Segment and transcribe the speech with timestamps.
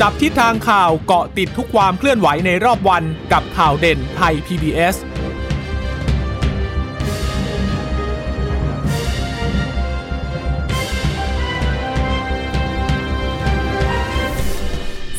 [0.00, 4.96] จับทิศทางข่าวเกาะติดทุกความเคลื่อนไหวในรอบวันกับข่าวเด่นไทย PBS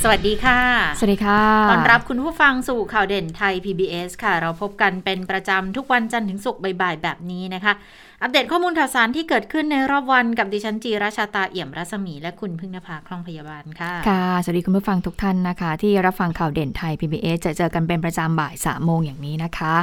[0.02, 0.60] สวัสดีค่ะ
[1.00, 7.73] สวัสดีค่ะ ต้อนรับคุณผู้ฟังสู่ข่าวเด่นไทย PBS ค่ะ เราพบกันเป็นประจำทุกวันจันทร์ถึงศุกร์บ่ายๆแบบนี้นะคะ
[8.21, 19.73] อัปเดตข้อมูลข่าวสารที่เกิดขึ้นในรอบวันกับดิฉันจีราชาตาเอี่ยมรัศมี และคุณพึ่งนภาคล่องพยาบาลค่ะ ค่ะ สวัสดีคุณผู้ฟังทุกท่านนะคะ ที่รับฟังข่าวเด่นไทย PBS จะเจอกันเป็นประจำบ่ายสามโมงอย่างนี้นะคะ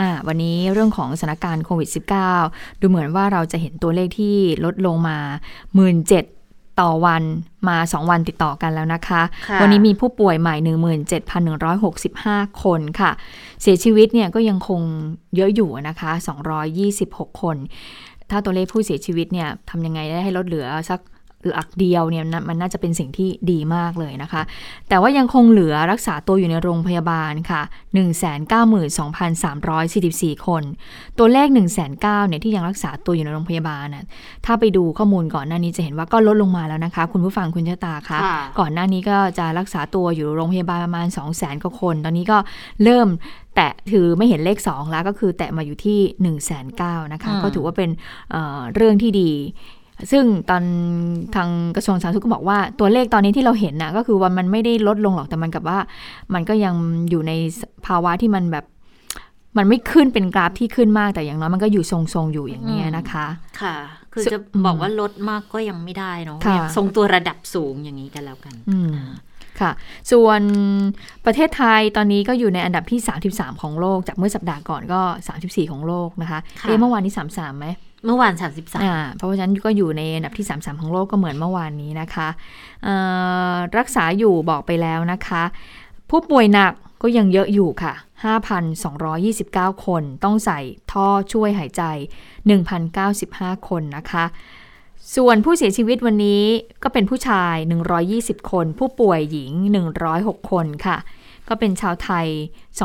[0.00, 1.88] อ่าวันนี้เรื่องของสถานการณ์โควิด
[2.34, 5.18] -19 ดูเหมือนว่าเราจะเห็นตัวเลขที่ลดลงมา
[5.56, 6.37] 1 7 0 0
[6.80, 7.22] ต่อวัน
[7.68, 10.54] มา 2 วันติดต่อกันแล้วนะคะค่ะวันนี้มีผู้ป่วยใหม่
[11.78, 13.10] 17,165 คนค่ะ
[13.62, 14.80] เสียชีวิตเนี่ยก็ยังคง
[15.36, 16.10] เยอะอยู่นะคะ
[16.76, 17.56] 226 คน
[18.30, 21.00] ถ้าตัวเลขผู้เสียชีวิตเนี่ยทำยังไงได้ให้ลดเหลือสัก
[21.48, 24.42] หลักเดียวเนี่ยนะมันน่าจะเป็นสิ่งที่ดีมากเลยนะคะ
[24.88, 27.62] แต่ว่ายังคงเหลือรักษาตัวอยู่ในโรงพยาบาลค่ะ
[28.84, 30.62] 192,344 คน
[31.18, 34.04] ตัวเลข1 9 0 0 0เนี่ยที่ยังรักษาตัวอยู่ในโรงพยาบาลน่ะ
[34.46, 42.38] ถ้าไปดูข้อมูลก่อนหน้านี้จะเห็นว่าก็ลดลงมาแล้วนะคะ คุณผู้ฟังคุณเชตาคะค่ะก่อนหน้านี้ก็จะรักษาตัวอยู่โรงพยาบาลประมาณ 2 0 0 0 0 0กว่าคน ตอนนี้ก็
[42.84, 43.08] เริ่ม
[43.54, 47.90] แตะถือไม่เห็นเลข 2 แล้วก็คือแตะมาอยู่ที่1 9 0 0 0นะคะอืมก็ถือว่าเป็น
[48.30, 49.30] เอ่อเรื่องที่ดี
[50.10, 50.62] ซึ่งตอน
[51.34, 55.78] ทางกระทรวงสาธารณสุขก็บอกว่าตัวเลขตอนนี้ที่เราเห็นนะก็คือว่ามันไม่ได้ลดลงหรอกแต่มันกับว่า
[56.34, 56.74] มันก็ยัง
[57.10, 57.32] อยู่ใน
[57.86, 58.64] ภาวะที่มันแบบ
[59.58, 63.26] มันไม่ขึ้นเป็นกราฟที่ขึ้นมากแต่อย่างน้อยมันก็อยู่ทรงๆอยู่อย่างนี้ยนะคะ
[63.60, 63.76] ค่ะ
[64.12, 68.94] คือซึ่งจะบอกว่าลดมากก็ยังไม่ได้เนาะค่ะยังทรงตัวระดับสูงอย่างนี้กันแล้วกันอืม
[69.60, 69.70] ค่ะ
[70.12, 70.42] ส่วน
[71.24, 75.00] ประเทศไทยตอนนี้ก็อยู่ในอันดับที่ 33 ของโลก จากเมื่อสัปดาห์ก่อนก็
[75.36, 77.66] 34 ของโลกนะคะค่ะเอ๊ะเมื่อวานนี้ 33ไหม
[78.04, 82.28] เมื่อวาน 33อ่าเพราะฉะนั้นก็อยู่ในอันดับที่ 33 ของโลกก็เหมือนเมื่อวานนี้นะคะ
[83.78, 85.42] รักษาอยู่บอกไปแล้วนะคะ
[86.10, 86.72] ผู้ป่วยหนัก
[87.02, 87.94] ก็ยังเยอะอยู่ค่ะ
[88.88, 90.60] 5,229 คน ต้องใส่
[90.92, 91.82] ท่อช่วยหายใจ
[92.96, 94.24] 1,095 คนนะคะ
[95.16, 96.42] ส่วนผู้เสียชีวิตวันนี้
[96.82, 97.54] ก็เป็นผู้ชาย
[98.04, 99.52] 120 คน ผู้ป่วยหญิง
[100.00, 100.96] 106 คนค่ะ
[101.48, 102.26] ก็เป็นชาวไทย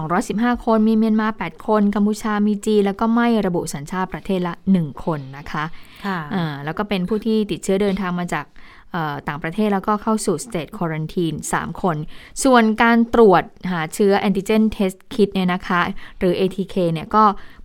[0.03, 5.63] 215 คน มีเมียนมา 8 คน กัมพูชา มีจีน แล้วก็ไม่ระบุสัญชาติประเทศละ 1 คนนะคะ
[6.05, 8.45] ค่ะอ่าแล้วก็เป็นผู้ที่ติดเชื้อเดินทางมาจาก
[8.91, 11.97] เอ่อต่างประเทศแล้วก็เข้าสู่ state quarantine 3คน
[12.43, 15.81] ส่วนการตรวจหาเชื้อ antigen test kit เนี่ยนะคะ
[16.19, 17.23] หรือ ATK เนี่ยก็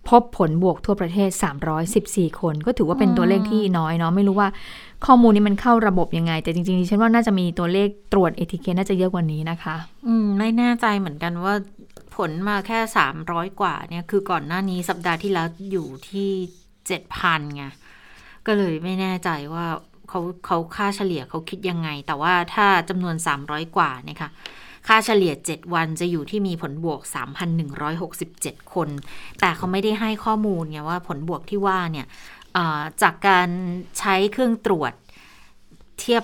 [0.09, 1.29] พบผลบวกทั่วประเทศ
[1.85, 4.49] 314 คน ก็ถือว่าเป็นตัวเลขที่น้อยเนาะ ไม่รู้ว่า
[5.05, 9.75] ข้อมูลนี้มันเข้าระบบยังไง แต่จริงๆดิฉันว่าน่าจะมีตัวเลขตรวจ ATK น่าจะเยอะกว่านี้นะคะ
[10.07, 11.53] อืมไม่แน่ใจเหมือนกันว่า
[12.15, 12.79] ผลมาแค่
[13.19, 16.29] 300 กว่าเนี่ย คือก่อนหน้านี้สัปดาห์ที่แล้วอยู่ที่
[16.93, 17.63] 7,000ไง
[18.47, 19.65] ก็เลยไม่แน่ใจว่า
[20.09, 24.31] เขาเขาค่าเฉลี่ยเขาคิดยังไง แต่ว่าถ้าจำนวน 300 กว่าเนี่ยค่ะ
[24.87, 27.01] ค่าเฉลี่ย 7 วันจะอยู่ที่มีผลบวก
[27.87, 28.89] 3,167 คน
[29.39, 32.05] แต่เขาไม่ได้ให้ข้อมูลไงว่าผลบวกที่ว่าเนี่ย
[33.01, 33.49] จากการ
[33.99, 34.93] ใช้เครื่องตรวจ
[35.99, 36.23] เทียบ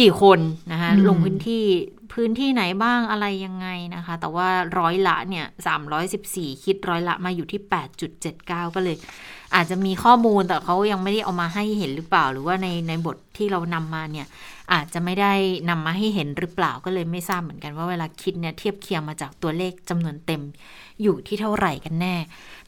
[0.00, 0.38] กี่คน
[0.72, 1.64] นะคะอืมลงพื้นที่
[2.12, 5.46] พื้นที่ไหนบ้างอะไรยังไงนะคะ แต่ว่าร้อยละเนี่ย
[6.04, 7.60] 314 คิดร้อยละมาอยู่ที่
[8.18, 8.96] 8.79 ก็เลย
[9.54, 14.26] อาจจะมีข้อมูลแต่เขายังไม่ได้เอามาให้เห็นหรือเปล่า หรือว่าในในบทที่เรานำมาเนี่ย
[14.72, 15.32] อาจจะไม่ได้
[15.70, 20.42] นำมาให้เห็นหรือเปล่าก็เลยไม่ทราบเหมือนกันว่าเวลาคิดเนี่ยเทียบเคียงมาจากตัวเลขจำนวนเต็ม
[21.02, 22.16] อยู่ที่เท่าไหร่กันแน่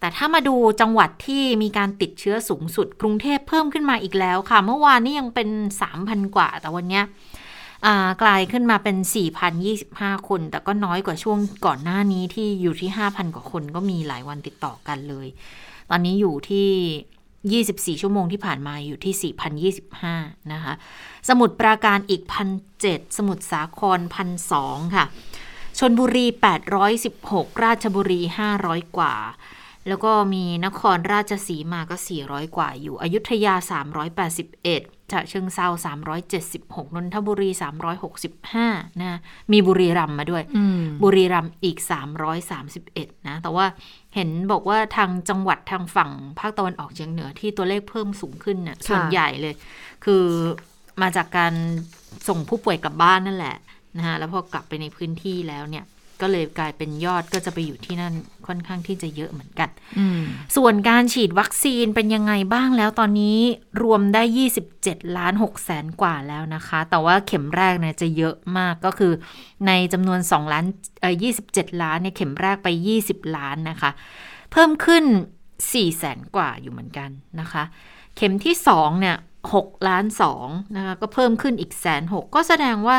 [0.01, 5.49] แต่ถ้ามาดูจังหวัดที่มีการติดเชื้อสูงสุด กรุงเทพเพิ่มขึ้นมาอีกแล้วค่ะ เมื่อวานนี้ยังเป็น
[5.93, 7.05] 3,000 กว่า แต่วันเนี้ย
[8.23, 8.97] กลายขึ้นมาเป็น
[9.63, 15.29] 4,025 คน แต่ก็น้อยกว่าช่วงก่อนหน้านี้ที่อยู่ที่ 5,000 กว่าคนก็มีหลายวันติดต่อกันเลย
[15.91, 17.63] ตอนนี้อยู่ที่
[17.97, 19.73] 24 ชั่วโมงที่ผ่านมาอยู่ที่
[20.11, 20.73] 4,025 นะคะ
[21.29, 22.23] สมุทรปราการอีก
[22.71, 23.99] 1,007 สมุทรสาคร
[24.47, 25.05] 1,002 ค่ะ
[25.79, 26.27] ชนบุรี
[26.95, 28.21] 816 ราชบุรี
[28.59, 29.15] 500 กว่า
[29.89, 31.97] แล้วก็มีนครราชสีมาก็
[32.27, 33.55] 400 กว่าอยู่ อยุธยา
[34.31, 35.67] 381 ฉะเชิงเซา
[36.31, 37.51] 376 นนทบุรี
[38.27, 39.19] 365 นะ
[39.53, 41.79] มีบุรีรัมย์มาด้วยอืมบุรีรัมย์อีก
[42.53, 43.67] 331 นะ แต่ว่า
[44.15, 49.55] เห็นบอกว่าทางจังหวัดทางฝั่งภาคตะวันออกเฉียงเหนือที่ตัวเลขเพิ่มสูงขึ้นเนี่ยค่ะส่วนใหญ่เลย
[50.05, 50.25] คือ
[51.03, 51.55] มาจากการ
[52.29, 53.57] ส่งผู้ป่วยกลับบ้านนั่นแหละ
[53.97, 55.85] นะฮะ แล้วพอกลับไปในพื้นที่แล้วเนี่ย
[56.21, 58.15] ก็เลยกลายเป็นยอดก็จะไปอยู่ที่นั่น
[58.49, 59.69] ค่อนข้างที่จะเยอะเหมือนกัน
[59.99, 60.21] อืม
[60.57, 63.39] ส่วนการฉีดวัคซีนเป็นยังไงบ้างแล้วตอนนี้
[63.83, 64.23] รวมได้
[64.71, 69.13] 27 ล้าน6แสนกว่าแล้วนะคะ แต่ว่าเข็มแรกเนี่ยจะเยอะมากก็คือ
[69.67, 70.65] ในจำนวน 2 ล้าน
[71.01, 71.15] เอ่อ
[71.49, 72.69] 27 ล้านเนี่ยเข็มแรกไป
[73.03, 73.91] 20 ล้านนะคะ
[74.53, 75.05] เพิ่มขึ้น
[75.55, 77.65] 4แสนกว่าอยู่เหมือนกันนะคะ
[78.17, 79.17] เข็มที่2เนี่ย
[79.53, 80.05] 6ล้าน
[80.41, 82.99] 2นะคะก็เพิ่มขึ้นอีกแสนหกก็แสดงว่า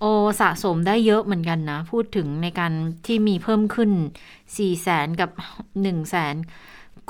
[0.00, 0.04] โอ
[0.40, 2.72] สะสมได้เยอะเหมือนกันนะ พูดถึงในการ
[3.06, 3.90] ที่มีเพิ่มขึ้น
[4.28, 6.34] 4ี่แสนกับ1นึ่งแสน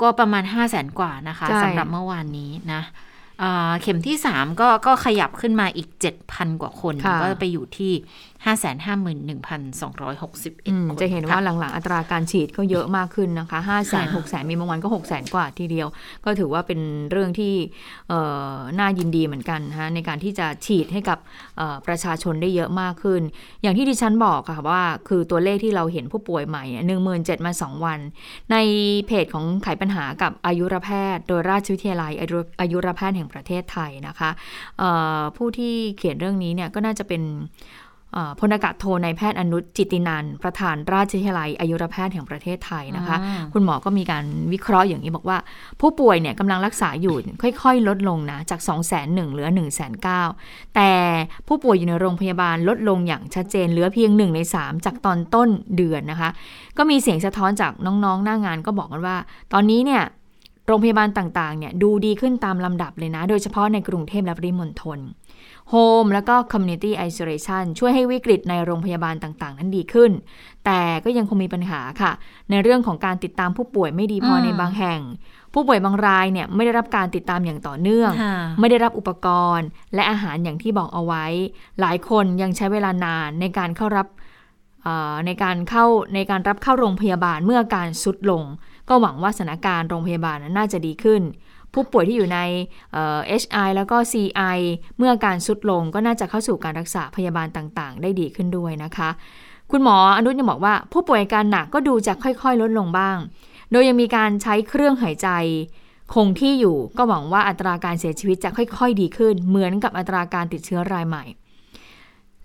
[0.01, 2.81] ก็ประมาณ5้าแสนกว่านะคะสำหรับเมื่อวานนี้นะ
[3.81, 5.89] เข็มที่ 3 ก็ก็ขยับขึ้นมาอีก
[6.25, 7.93] 7,000 กว่าคน ก็ไปอยู่ที่
[8.45, 15.33] 551,261คนจะเห็นว่าหลังๆ อัตราการฉีดก็เยอะมากขึ้นนะคะ5 0 0 0 0 6 0 0 0มีบางวันก็ 6 0 0 0 0
[15.33, 15.87] กว่าทีเดียว
[16.25, 16.79] ก็ถือว่าเป็น
[17.11, 17.53] เรื่องที่
[18.79, 21.17] น่ายินดีเหมือนกันนะในการที่จะฉีดให้กับ
[21.87, 23.21] ประชาชนได้เยอะมากขึ้น
[23.61, 27.99] อย่างที่ดิฉันบอกค่ะว่า คือตัวเลขที่เราเห็นผู้ป่วยใหม่หนึ่งหมื่นเจ็ดมาสองวัน
[28.51, 28.57] ใน
[29.07, 32.11] เพจของไขปัญหากับอายุรแพทย์ โดยราชวิทยาลัย
[32.61, 34.29] อายุรแพทย์แห่งประเทศไทยนะคะ
[35.37, 37.21] ผู้ที่เขียนเรื่องนี้เนี่ยก็น่าจะเป็น
[38.39, 43.17] พลอากาศโทนายแพทย์อนุจิตินัน ประธานราชวิทยาลัยอายุรแพทย์แห่งประเทศไทยนะคะ
[43.53, 45.37] คุณหมอก็มีการวิเคราะห์อย่างนี้บอกว่า
[45.81, 47.15] ผู้ป่วยเนี่ยกำลังรักษาอยู่
[47.61, 49.87] ค่อยๆ ลดลงนะ จาก 2 0 0 0 0 0เหลือ1 9 0 0
[50.47, 50.91] 0แต่
[51.47, 56.29] ผู้ป่วยอยู่ในโรงพยาบาลลดลงอย่างชัดเจนเหลือเพียง 1 ใน 3 จากตอนต้นเดือนนะคะ
[56.77, 59.17] ก็มีเสียงสะท้อนจากน้องๆ หน้างานก็บอกกันว่า
[59.53, 60.03] ตอนนี้เนี่ย
[60.67, 64.99] โรงพยาบาลต่างๆเนี่ยดูดีขึ้นตามลำดับเลยนะ โดยเฉพาะในกรุงเทพและปริมณฑล
[65.73, 70.11] Home แล้วก็ Community Isolation ช่วยให้วิกฤตในโรงพยาบาลต่างๆ นั้นดีขึ้น
[70.65, 72.11] แต่ก็ยังคงมีปัญหาค่ะ
[72.49, 75.01] ในเรื่องของการติดตามผู้ป่วยไม่ดีพอในบางแห่ง
[75.53, 78.11] ผู้ป่วยบางรายเนี่ยไม่ได้รับการติดตามอย่างต่อเนื่อง
[78.59, 79.27] ไม่ได้รับอุปก
[79.57, 81.25] รณ์ และอาหารอย่างที่บอกเอาไว้
[81.81, 84.07] หลายคนยังใช้เวลานานในการเข้ารับ
[85.25, 85.85] ในการเข้า
[86.15, 88.43] ในการรับเข้าโรงพยาบาลเมื่อการสุดลง
[88.89, 91.21] ก็หวังว่าสถานการณ์โรงพยาบาลน่าจะดีขึ้น
[91.75, 92.39] ผู้ป่วยที่อยู่ใน
[93.41, 94.57] HI แล้วก็ CI
[94.97, 99.09] เมื่อการสุดลงก็น่าจะเข้าสู่การรักษาพยาบาลต่างๆ ได้ดีขึ้นด้วยนะคะ
[99.71, 103.17] คุณหมออนุยังบอกว่า ผู้ป่วยอาการหนักก็ดูจะค่อยๆ ลดลงบ้าง
[103.71, 105.29] โดยยังมีการใช้เครื่องหายใจ
[106.13, 111.23] คงที่อยู่ก็หวังว่าอัตราการเสียชีวิตจะค่อย ๆ ดีขึ้น เหมือนกับอัตราการติดเชื้อรายใหม่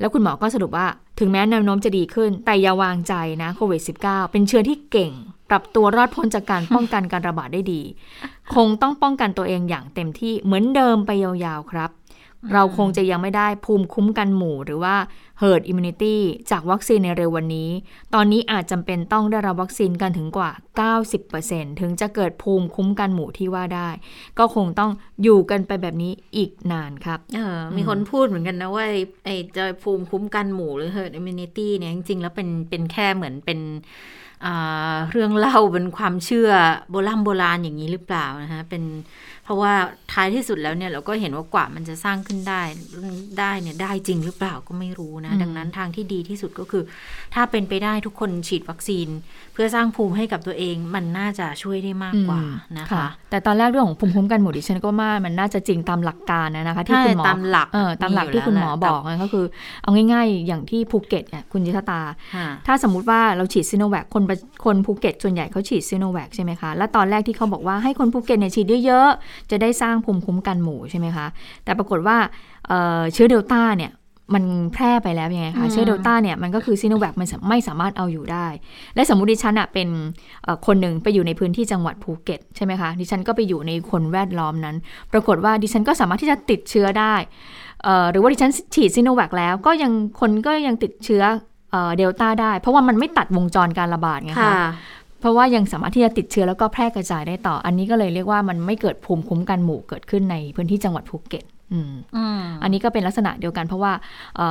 [0.01, 0.87] แล้วคุณหมอก็สรุปว่า
[1.19, 5.13] ถึงแม้แนวโน้มจะดีขึ้น แต่อย่าวางใจนะโควิด -19 เป็นเชื้อที่เก่ง
[5.51, 7.83] ปรับตัวรอดพ้นจากการป้องกันการระบาดได้ดี
[8.55, 11.91] คงต้องป้องกันตัวเองอย่างเต็มที่เหมือนเดิมไปยาวๆครับ
[12.53, 14.97] เราคงจะยังไม่ได้ภูมิคุ้มกันหมู่ หรือว่า
[15.43, 16.17] herd immunity
[16.51, 17.71] จากวัคซีนในเร็ววันนี้
[18.15, 20.51] ตอนนี้อาจจำเป็นต้องได้รับวัคซีนกันถึงกว่า
[21.15, 23.89] 90%ถึงจะเกิดภูมิคุ้มกันหมู่ที่ว่าได้
[24.39, 24.91] ก็คงต้อง
[25.23, 28.85] อยู่กันไปแบบนี้อีกนานครับเออมีคนพูดเหมือนกันนะว่า
[29.25, 33.61] ไอ้จะภูมิคุ้มกันหมู่หรือ herd immunity เนี่ยจริงๆแล้วเป็นเป็นแค่เหมือนเป็น
[35.11, 36.51] เรื่องเล่าเป็นความเชื่อ
[36.91, 38.83] โบราณโบราณอย่างนี้หรือเปล่านะคะเป็น
[39.49, 39.73] ราะว่า
[40.13, 42.63] ท้ายที่สุดแล้วเนี่ยเราก็เห็นว่ากว่ามันจะสร้างขึ้นได้
[43.39, 46.83] ได้เนี่ยได้จริงหรือเปล่าก็ไม่รู้นะ ดังนั้นทางที่ดีที่สุดก็คือ
[47.35, 49.09] ถ้าเป็นไปได้ทุกคนฉีดวัคซีน
[49.53, 52.41] เพื่อสร้างภูมิให้กับตัวเองมันน่าจะช่วยได้มากกว่า
[52.79, 59.45] นะคะ แต่ตอนแรกเรื่องของภูมิคุ้มกันหมู่ดิฉันก็ว่ามันน่าจะจริงตามหลักการนะคะที่คุณหมอตามหลักเออตามหลักที่คุณหมอบอกก็คือ
[59.83, 62.01] เอาง่าย ๆ อย่างที่ภูเก็ตเนี่ยคุณยิทตา
[62.67, 64.23] ถ้าสมมุติว่าเราฉีดซีโนแวคคน
[64.65, 71.27] คนภูเก็ตส่วนใหญ่เขาฉีดซีโนแวคใช่ไหมคะ แล้วตอนแรกที่เขาบอกว่าให้คนภูเก็ตเนี่ยฉีดเยอะๆจะได้สร้างภูมิคุ้มกันหมู่ใช่ไหมคะ
[71.65, 72.17] แต่ปรากฏว่า
[73.13, 73.93] เชื้อเดลต้าเนี่ย
[74.35, 74.45] มัน
[74.75, 78.47] แพร่ไปแล้วยังไงคะ เชื้อเดลต้าเนี่ยมันก็คือซีโนแวคมันไม่สามารถเอาอยู่ได้
[78.95, 79.89] และสมมุติดิฉันอะเป็น
[80.67, 84.77] คนหนึ่งไปอยู่ในพื้นที่จังหวัดภูเก็ตใช่ไหมคะ ดิฉันก็ไปอยู่ในคนแวดล้อมนั้น
[85.13, 87.15] ปรากฏว่าดิฉันก็สามารถที่จะติดเชื้อได้
[88.11, 91.23] หรือว่าดิฉันฉีดซีโนแวคแล้วก็ยังคนก็ยังติดเชื้อ
[91.97, 94.55] เดลต้าได้ เพราะว่ามันไม่ตัดวงจรการระบาดไงคะ
[95.21, 101.47] เพราะว่ายังสามารถที่จะติดเชื้อแล้วก็แพร่กระจายได้ต่อ อันนี้ก็เลยเรียกว่ามันไม่เกิดภูมิคุ้มกันหมู่เกิดขึ้นในพื้นที่จังหวัดภูเก็ต
[102.63, 103.93] อันนี้ก็เป็นลักษณะเดียวกันเพราะว่า
[104.41, 104.43] อ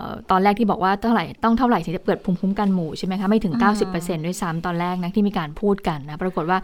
[0.00, 3.54] อตอนแรกที่บอกว่าเท่าไหร่ต้องเท่าไหร่ถึงจะเกิดภูมิคุ้มกันหมู่ใช่ไหมคะไม่ถึง
[3.90, 6.58] 90%ด้วยซ้ำตอนแรกนะที่มีการพูดกันนะปรากฏว่า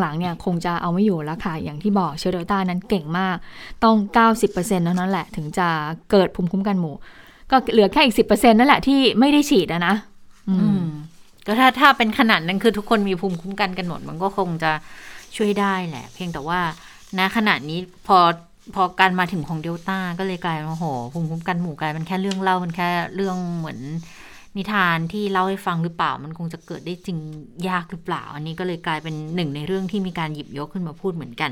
[0.00, 3.36] หลังๆเนี่ยคงจะเอาไม่อยู่แล้วค่ะอย่างที่บอกเชื้อเดลต้านั้นเก่งมาก
[3.84, 3.96] ต้อง
[4.40, 5.68] 90%เท่านั้นแหละ ถึงจะ
[6.10, 6.94] เกิดภูมิคุ้มกันหมู่
[7.50, 9.94] ก็เหลือแค่อีก 10%นั่นแหละที่ไม่ได้ฉีดนะ
[11.46, 14.72] ก็ถ้าถ้าเป็นขนาดนั้นคือทุกคนมีภูมิคุ้มกันกันหมด มันก็คงจะ
[15.36, 16.60] ช่วยได้แหละ เพียงแต่ว่า
[17.18, 18.18] ณขณะนี้พอ
[18.74, 23.78] พอการมาถึงของเดลต้าก็เลยกลายมาโหภูมิคุ้มกันหมู่กลายเป็นแค่เรื่องเล่ามันแค่เรื่องเหมือน
[24.56, 27.18] นิทานที่เล่าให้ฟังหรือเปล่า มันคงจะเกิดได้จริง
[27.68, 31.50] ยากหรือเปล่า อันนี้ก็เลยกลายเป็นหนึ่งในเรื่องที่มีการหยิบยกขึ้นมาพูดเหมือนกัน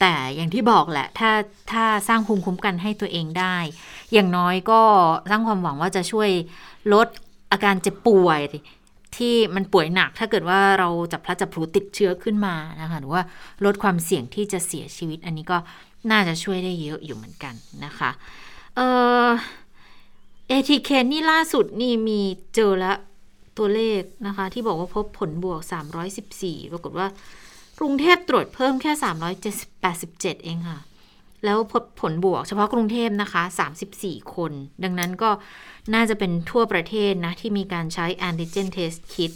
[0.00, 1.30] แต่อย่างที่บอกแหละ ถ้า
[1.72, 3.56] ถ้าสร้างภูมิคุ้มกันให้ตัวเองได้
[4.12, 4.80] อย่างน้อยก็
[5.30, 6.30] สร้างความหวังว่าจะช่วย
[6.92, 7.08] ลด
[7.52, 8.40] อาการเจ็บป่วย
[9.18, 13.22] ที่มันป่วยหนักถ้าเกิดว่าเราจับพลัดจับพลูติดเชื้อขึ้นมานะคะหรือว่า
[13.64, 15.58] ลดความเสี่ยงที่จะเสียชีวิต อันนี้ก็
[16.10, 17.54] น่าจะช่วยได้เยอะอยู่เหมือนกัน
[17.84, 18.10] นะคะ
[18.76, 18.80] เอ
[19.26, 19.28] อ
[20.48, 22.20] เอทีเคนนี่ล่าสุดนี่มี
[22.54, 22.96] เจอแล้ว
[23.58, 25.60] ตัวเลขนะคะ ที่บอกว่าพบผลบวก
[26.16, 27.06] 314 ปรากฏว่า
[27.78, 28.92] กรุงเทพตรวจเพิ่มแค่
[29.68, 30.78] 387 เองค่ะ
[31.46, 33.42] แล้วผลผลบวกเฉพาะกรุงเทพนะคะ
[33.88, 34.52] 34 คน
[34.84, 35.30] ดังนั้นก็
[35.94, 39.30] น่าจะเป็นทั่วประเทศนะ ที่มีการใช้ antigen test kit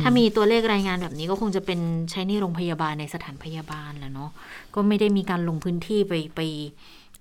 [0.00, 1.80] ถ้ามีตัวเลขรายงานแบบนี้ก็คงจะเป็น
[2.10, 4.30] ใช้ในโรงพยาบาลในสถานพยาบาลแหล้วเนาะ
[4.74, 6.40] ก็ไม่ได้มีการลงพื้นที่ไปไป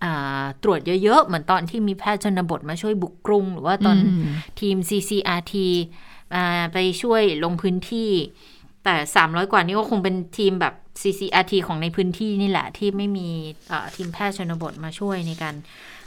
[0.03, 5.53] อ่าตรวจเยอะ ๆ เหมือนตอนที่มีแพทย์ชนบทมาช่วยบุกกรุง หรือว่าตอนอืมทีม CCRT
[6.35, 8.11] อ่าไปช่วยลงพื้นที่
[8.85, 13.27] แต่ 300 กว่านี้ก็คงเป็นทีมแบบ CCRT ของในพื้นที่นี่แหละ ที่ไม่มี
[13.69, 15.55] เอ่อทีมแพทย์ชนบทมาช่วยในการ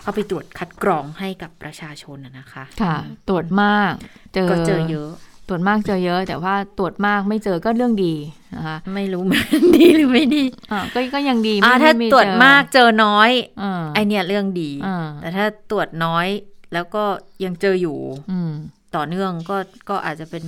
[0.00, 2.96] เข้าไปตรวจคัดกรองให้กับประชาชนนะนะคะ ค่ะ
[3.28, 3.92] ตรวจมาก
[4.34, 5.10] เจอก็เจอเยอะ
[5.48, 8.14] ตรวจมากเจอเยอะ แต่ว่าตรวจมากไม่เจอก็เรื่องดี
[8.54, 13.30] นะคะไม่รู้มันดีหรือไม่ดีอ่าก็ก็ยังดีอ่าไม่ถ้าไม่ตรวจเจอมากเจอน้อย
[13.62, 16.26] อ่าไอเนี่ยเรื่องดีอ่าแต่ถ้าตรวจน้อย
[16.72, 17.04] แล้วก็
[17.44, 17.98] ยังเจออยู่
[18.32, 18.52] อืม
[18.96, 19.56] ต่อเนื่องก็
[19.88, 20.44] ก็อาจจะเป็น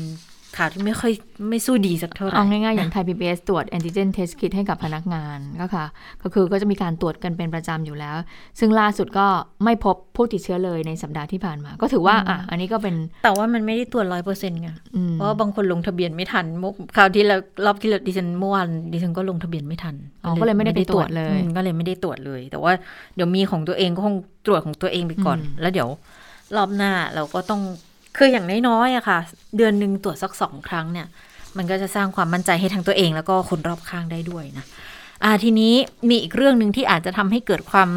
[0.59, 1.13] ข่าวที่ไม่ค่อย
[1.49, 5.87] ไม่สู้ดีสักเท่าไหร่เอาง่ายๆ อย่างไทย PBS ตรวจ antigen test kit ให้กับพนักงานก็ค่ะ
[6.23, 8.17] ก็คือก็จะมีการตรวจกันเป็นประจำอยู่แล้ว
[8.59, 9.27] ซึ่งล่าสุดก็
[9.65, 22.73] ไม่พบผู้ติดเชื้อเลยในสัปดาห์ที่ผ่านมา ก็ถือว่าอะอันนี้ก็เป็น แต่ว่ามันไม่ได้ตรวจร้อยเปอร์เซ็นต์ไงอืมเพราะว่าบางคนลงทะเบียนไม่ทันเมื่อคราวที่แล้วรอบที่แล้วดิฉันเมื่อวานดิฉันก็ลงทะเบียนไม่ทันอ๋อก็เลยไม่ได้ไปตรวจเลยอืมก็เลยไม่ได้ตรวจเลย แต่ว่า
[23.15, 24.17] เดี๋ยวมีของตัวเองก็คง
[24.47, 25.89] ตรวจของตัวเองไปก่อนอืมแล้วเดี๋ยว
[26.57, 27.61] รอบหน้าเราก็ต้อง
[28.17, 29.19] คืออย่างน้อยๆอะค่ะ
[29.57, 31.07] เดือนหนึ่งตรวจสักสองครั้งเนี่ย
[31.57, 34.65] มันก็จะสร้างความมั่นใจให้ทั้งตัวเองแล้วก็คนรอบข้างได้ด้วยนะ
[35.25, 35.75] อ่าทีนี้
[36.09, 37.91] มีอีกเรื่องหนึ่งที่อาจจะทำให้เกิดความ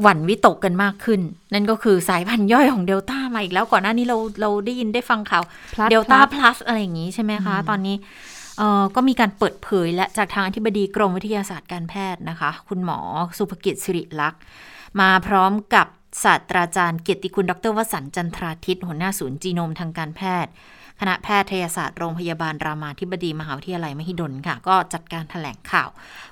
[0.00, 1.20] หวั่นวิตกกันมากขึ้น
[1.52, 5.42] นั่นก็คือสายพันธุ์ย่อยของเดลต้ามาอีกแล้วก่อนหน้านี้เราเราได้ยินได้ฟังข่าว
[5.74, 7.96] Plus เดลต้า Plus พลัสอะไรอย่างนี้ใช่ไหมคะ ตอนนี้
[8.58, 12.98] เอ่อก็มีการเปิดเผยและจากทางอธิบดีกรมวิทยาศาสตร์การแพทย์นะคะ คุณหมอ
[13.38, 14.40] สุภกิจสิริลักษณ์
[15.00, 15.86] มาพร้อมกับ
[16.22, 20.52] ศาสตราจารย์เกียรติคุณดรวสันต์จันทราทิตหัวหน้าศูนย์จีโนมทางการแพทย์
[21.00, 25.88] คณะแพทยศาสตร์โรงพยาบาลรามาธิบดีมหาวิทยาลัยมหิดลค่ะ ก็จัดการถแถลงข่าว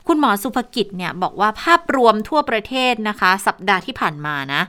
[0.06, 4.62] คุณหมอสุภกิจเนี่ยบอกว่าภาพรวมทั่วประเทศนะคะ สัปดาห์ที่ผ่านมานะ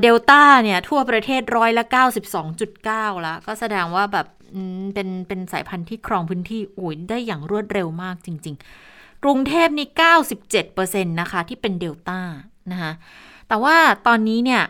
[0.00, 1.84] เดลต้าเนี่ยทั่วประเทศร้อยละ
[2.52, 4.26] 92.9 แล้ว ก็แสดงว่าแบบ
[4.94, 8.54] เป็นเป็นสายพันธุ์ที่ครองพื้นที่อุ้ยได้อย่างรวดเร็วมากจริง
[8.88, 9.88] ๆ กรุงเทพนี่
[10.54, 12.20] 97%นะคะ ที่เป็นเดลต้า
[12.72, 12.92] นะคะ
[13.50, 13.76] แต่ว่า
[14.06, 14.62] ตอนนี้เนี่ย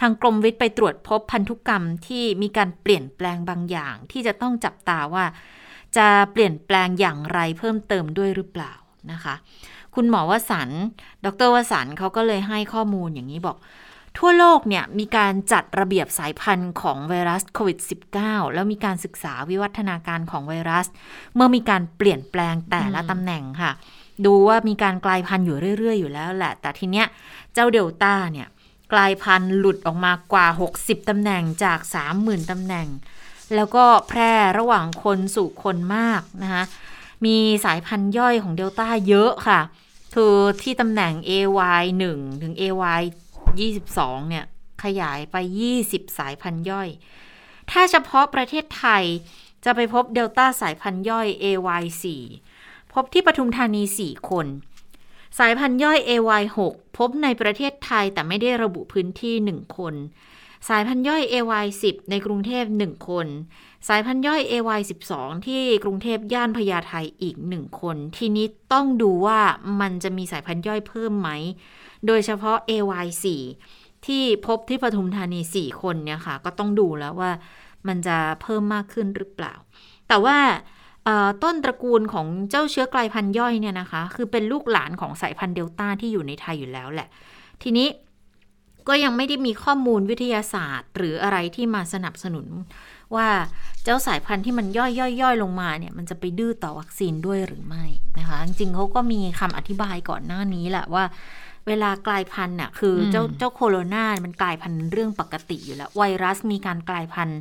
[0.00, 5.24] ทางกรมวิทย์ไปตรวจพบพันธุกรรมที่มีการเปลี่ยนแปลงบางอย่าง ที่จะต้องจับตาว่า
[5.96, 8.72] จะเปลี่ยนแปลงอย่างไรเพิ่มเติมด้วยหรือเปล่า
[9.12, 9.34] นะคะ
[9.94, 10.70] คุณหมอวสัน
[11.24, 13.56] ดรวสันเขาก็เลยให้ข้อมูลอย่างนี้บอก
[14.18, 17.78] ทั่วโลกเนี่ยมีการจัดระเบียบสายพันธุ์ของไวรัสโควิด
[18.16, 20.86] -19 แล้วมีการศึกษาวิวัฒนาการของไวรัส
[21.34, 23.72] เมื่อมีการเปลี่ยนแปลงแต่ละตำแหน่งค่ะ
[24.26, 27.06] ดูว่ามีการกลายพันธุ์อยู่เรื่อย ๆ อยู่แล้วแหละ แต่ทีเนี้ย
[27.56, 28.48] เจ้าเดลต้าเนี่ย
[28.92, 30.46] กลายพันธุ์หลุดออกมากว่า
[30.78, 31.78] 60ตำแหน่งจาก
[32.14, 32.88] 30,000ตำแหน่ง
[33.54, 36.64] แล้วก็แพร่ระหว่างคนสู่คนมากนะคะ
[37.24, 39.60] มีสายพันธุ์ย่อยของเดลต้าเยอะค่ะ
[40.14, 41.82] คือที่ตำแหน่ง AY
[42.12, 43.02] 1 ถึง AY
[43.64, 44.44] 22 เนี่ย
[44.82, 45.36] ขยายไป
[45.76, 46.88] 20 สายพันธุ์ย่อย
[47.70, 49.04] ถ้าเฉพาะประเทศไทย
[49.64, 51.82] จะไปพบเดลต้าสายพันธุ์ย่อย AY
[52.38, 54.46] 4 พบที่ปทุมธานี 4 คน
[55.38, 59.94] สายพันธุ์ย่อย AY 6 พบในประเทศไทยแต่ไม่ได้ระบุพื้นที่ 1 คน
[60.68, 63.26] สายพันธุ์ย่อย AY 10 ในกรุงเทพ 1 คน
[63.88, 64.80] สายพันธุ์ย่อย AY
[65.12, 69.40] 12 ที่กรุงเทพย่านพญาไทอีก 1 คน ทีนี้ต้องดูว่า
[69.80, 71.28] มันจะมีสายพันธุ์ย่อยเพิ่มไหม
[72.06, 73.06] โดยเฉพาะ AY
[73.56, 77.30] 4 ที่พบที่ปทุมธานี 4 คนเนี่ยค่ะ ก็ต้องดูแล้วว่า
[77.88, 79.54] มันจะเพิ่มมากขึ้นหรือเปล่า
[80.08, 80.38] แต่ว่า
[81.42, 87.08] ต้นตระกูลของเจ้าเชื้อกลายพันธุ์ย่อยเนี่ยนะคะ คือเป็นลูกหลานของสายพันธุ์เดลต้าที่อยู่ในไทยอยู่แล้วแหละ
[87.62, 87.88] ทีนี้
[88.88, 92.46] ก็ยังไม่ได้มีข้อมูลวิทยาศาสตร์ หรืออะไรที่มาสนับสนุน
[93.14, 93.28] ว่า
[93.84, 97.84] เจ้าสายพันธุ์ที่มันย่อยย่อยย่อยลงมาเนี่ย มันจะไปดื้อต่อวัคซีนด้วยหรือไม่
[98.18, 101.04] นะคะ จริงๆเขาก็มีคำอธิบายก่อนหน้านี้แหละว่า
[101.66, 107.38] เวลากลายพันธุ์น่ะคืออมเจ้าเจ้าโคโรนามันกลายพันธุ์เรื่องปกติอยู่แล้วไวรัสมีการกลายพันธุ์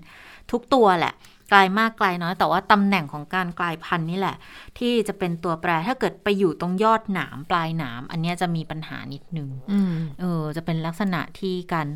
[0.51, 1.13] ทุกตัวแหละ
[1.52, 4.36] กลายมากกลายน้อย แต่ว่าตำแหน่งของการกลายพันธุ์นี่แหละ
[4.80, 11.88] ที่จะเป็นตัวแปรถ้าเกิดไปอยู่ตรงยอดหนามปลายหนาม อันเนี้ยจะมีปัญหานิดนึงอืมเออจะเป็นลักษณะที่การ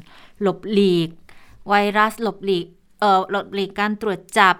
[0.41, 1.09] หลบหลีก
[1.69, 2.65] ไวรัสหลบหลีก
[2.99, 4.55] เออหลบหลีกการตรวจจับ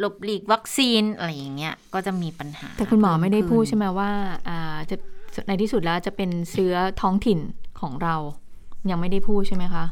[0.00, 4.10] หลบหลีกวัคซีนอะไรอย่างเงี้ยก็จะมีปัญหา แต่คุณหมอไม่ได้พูดใช่ไหมไหมว่า
[4.48, 4.96] อ่าจะ
[5.48, 7.38] ในที่สุดแล้วจะเป็นเชื้อท้องถิ่น
[7.80, 8.16] ของเรา
[8.90, 9.84] ยังไม่ได้พูดใช่ไหมคะ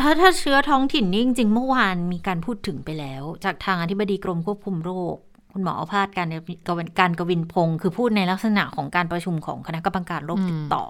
[0.00, 5.16] ถ้าถ้าเชื้อท้องถิ่นนี่จริงๆเมื่อวานมีการพูดถึงไปแล้ว จากทางอธิบดีกรมควบคุมโรค
[5.52, 6.28] คุณหมออภาสการ
[6.68, 10.88] กวินการกวินพงศ์คือพูดในลักษณะของการประชุมของคณะกรรมการโรคติดต่ออ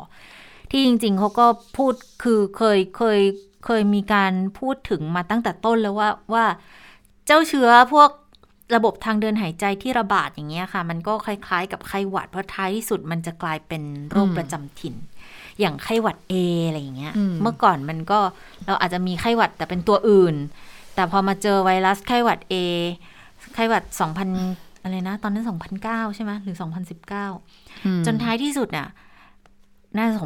[0.71, 3.21] ที่จริง ๆเขาก็พูดคือเคยเคย
[3.67, 6.45] เคยมีการพูดถึงมาตั้งแต่ต้นแล้วว่าว่า
[7.27, 8.11] เจ้าเชื้อพวก
[8.75, 14.95] ระบบทางเดินหายใจที่ระบาดอย่างเงี้ยค่ะ มันก็คล้าย ๆ กับไข้หวัดเพราะท้ายที่สุดมันจะกลายเป็นโรคอืมประจำถิ่น
[15.61, 16.35] อย่างไข้หวัดเอ
[16.69, 18.19] อะไรอย่างเงี้ยอืมเมื่อก่อนมันก็
[18.67, 20.35] เราอาจจะมีไข้หวัดแต่เป็นตัวอื่น
[20.95, 22.55] แต่พอมาเจอไวรัสไข้หวัดเอ
[23.55, 23.85] ไข้หวัด
[24.35, 25.45] 2000อะไรนะ ตอนนั้น
[25.81, 26.57] 2009ใช่ไหมหรือ
[27.21, 28.89] 2019อืมจนท้ายที่สุดน่ะ
[29.97, 30.17] น่าจะ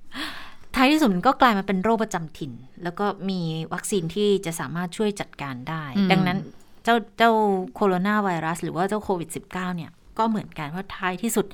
[0.00, 2.52] 2009ท้ายที่สุดมันก็กลายมาเป็นโรคประจำถิ่น
[2.82, 3.40] แล้วก็มี
[3.72, 6.38] วัคซีนที่จะสามารถช่วยจัดการได้อืมดังนั้น
[6.84, 7.30] เจ้าเจ้า
[7.74, 11.46] โคโรนาไวรัส หรือว่าเจ้าโควิด -19 เนี่ยก็เหมือนกันว่าท้ายที่สุด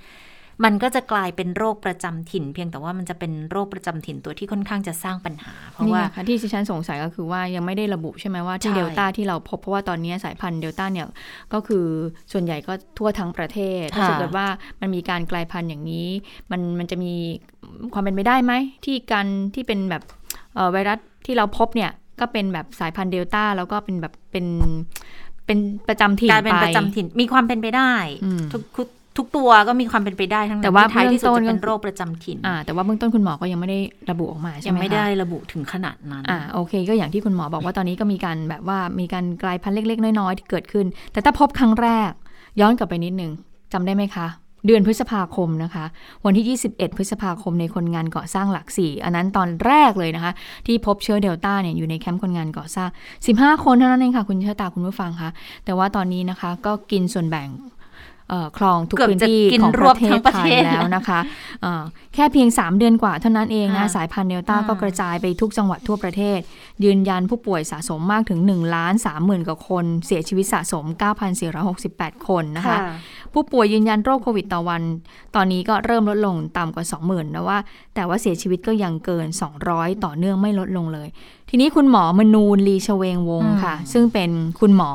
[0.64, 11.06] มันก็จะกลายเป็นโรคประจำถิ่น เพียงแต่ว่ามันจะเป็นโรคประจำถิ่นตัวที่ค่อนข้างจะสร้างปัญหา เพราะนี่ว่าไงคะที่ดิฉันสงสัยก็คือว่ายังไม่ได้ระบุใช่ไหมว่าที่ใช่เดลต้าที่เราพบเพราะว่าตอนนี้สายพันธุ์เดลต้าเนี่ย
[11.52, 11.84] ก็คือ
[12.32, 14.46] ส่วนใหญ่ก็ทั่วทั้งประเทศถ้าเกิดว่า
[14.80, 16.08] มันมีการกลายพันธุ์อย่างนี้
[16.50, 17.14] มันมันจะมี
[17.94, 18.52] ความเป็นไปได้ไหม
[18.84, 20.02] ที่การที่เป็นแบบ
[20.54, 24.46] เอ่อไวรัสที่เราพบเนี่ยก็เป็นแบบสายพันธุ์เดลต้าแล้วก็เป็นแบบเป็น
[25.46, 27.92] เป็นประจำถิ่นกลายเป็นไปประจำถิ่นมีความเป็นไปได้
[28.24, 28.42] อืม
[28.76, 33.78] ทุก ทุกทุกตัวก็มีความเป็นไปได้ทั้งนั้นแต่ว่าที่ท้ายที่สุดเบื้องต้นจะเป็นก็โรคประจำถิ่นอ่าแต่ว่าเบื้องต้นคุณหมอก็ยังไม่ได้
[34.10, 42.10] ระบุออกมาใช่ยังไหมคะไม่ได้ระบุถึงขนาดนั้นอ่าโอเค ก็อย่างที่คุณหมอบอกว่าตอนนี้ก็มีการแบบว่ามีการกลายพันธุ์เล็ก ๆ น้อยๆที่เกิดขึ้น แต่ถ้าพบครั้งแรก
[42.60, 43.32] ย้อนกลับไปนิดนึง
[43.72, 44.28] จำได้ไหมคะ
[44.66, 45.84] เดือนพฤษภาคมนะคะ
[46.24, 50.32] วันที่ 21 พฤษภาคมในคนงานก่อสร้างหลักสี่อันนั้นตอนแรกเลยนะคะ
[50.66, 52.88] ที่พบเชื้อเดลต้าเนี่ยอยู่ในแคมป์คนงานก่อสร้าง
[53.26, 55.30] 15 คนเท่านั้นเองค่ะ คุณเชษตาคุณผู้ฟังคะ
[55.64, 57.77] แต่ว่าตอนนี้นะคะก็กินส่วนแบ่งเอ่อ
[58.58, 61.20] คลองทุกเกือบพื้นจะที่กินของรปวระบเททั้ศงประไทเทยศแล้วนะคะ
[61.62, 61.82] เอ่อ
[62.14, 66.40] แค่เพียง 3 เดือนกว่าเท่านั้นเองนะค่ะสายพันธุ์เดลต้าอ่าก็กระจายไปทุกจังหวัดทั่วประเทศ
[66.84, 70.84] ยืนยันผู้ป่วยสะสมมากถึง1ล้าน3หมื่นกว่าคน เสียชีวิตสะสม
[71.56, 72.78] 9,468 คนนะคะ
[73.32, 74.82] ผู้ป่วยยืนยันโรคโควิดต่อวัน
[75.34, 77.58] ตอนนี้ก็เริ่มลดลงต่ำกว่า 20,000นะว่า
[77.94, 79.26] แต่ว่าเสียชีวิตก็ยังเกิน
[79.64, 81.08] 200 ต่อเนื่องไม่ลดลงเลย
[81.50, 84.30] ทีนี้คุณหมอมนูนลีชเวงวงศ์ค่ะ ซึ่งเป็น
[84.60, 84.90] คุณหมอ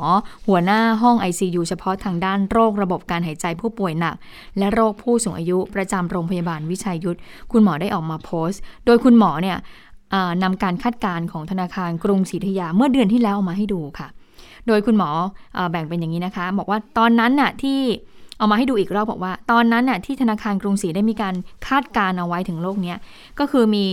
[0.47, 4.15] หัวหน้าห้อง ICU เฉพาะทางด้านโรคระบบการหายใจผู้ป่วยหนัก
[4.57, 7.19] และโรคผู้สูงอายุประจำโรงพยาบาลวิชัยยุทธ
[7.51, 9.92] คุณหมอได้ออกมาโพสต์ โดยคุณหมอเนี่ยอ่า
[10.43, 14.08] นำการคาดการณ์ของธนาคารกรุงศรีธยาเมื่อเดือนที่แล้วเอามาให้ดูค่ะ
[14.67, 15.10] โดยคุณหมอ
[15.58, 17.80] อแบ่งเป็นอย่างนี้นะคะ บอกว่าตอนนั้นน่ะที่
[18.38, 21.36] เอามาให้ดูอีกรอบบอกว่า ตอนนั้นน่ะที่ธนาคารกรุงศรีได้มีการ
[21.67, 22.93] คาดการณ์เอาไว้ถึงโรคเนี้
[23.39, 23.86] ก็คือมี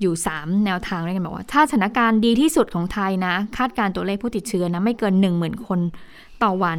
[0.00, 5.80] อยู่ 3 แนวทางด้วยกันบอกว่า ถ้าสถานการณ์ดีที่สุดของไทยนะ คาดการณ์ตัวเลขผู้ติดเชื้อนะไม่เกิน 10,000 คน
[6.42, 6.78] ต่อวัน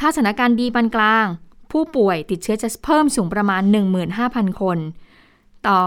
[0.00, 1.26] ถ้าสถานการณ์ดีปานกลาง
[1.72, 3.62] ผู้ป่วยติดเชื้อจะเพิ่มสูงประมาณ
[4.12, 4.78] 15,000 คน
[5.68, 5.80] ต่อ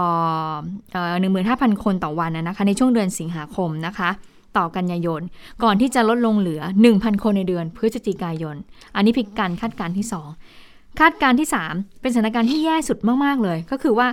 [0.92, 1.14] เอ่อ
[1.48, 4.10] 15,000คนต่อวันนะคะ ในช่วงเดือนสิงหาคมนะคะ
[4.56, 5.20] ต่อกันยายน
[5.62, 6.62] ก่อนที่จะลดลงเหลือ
[6.92, 8.56] 1,000 คนในเดือนพฤศจิกายน
[8.94, 10.06] อันนี้เป็นการคาดการณ์ที่
[10.52, 14.08] 2 คาดการณ์ที่ 3 เป็นสถานการณ์ที่แย่สุดมาก ๆ เลย ก็คือว่า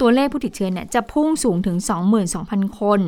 [0.00, 1.76] ตัวเลขผู้ติดเชื้อเนี่ยจะพุ่งสูงถึง
[2.28, 3.00] 22,000 คน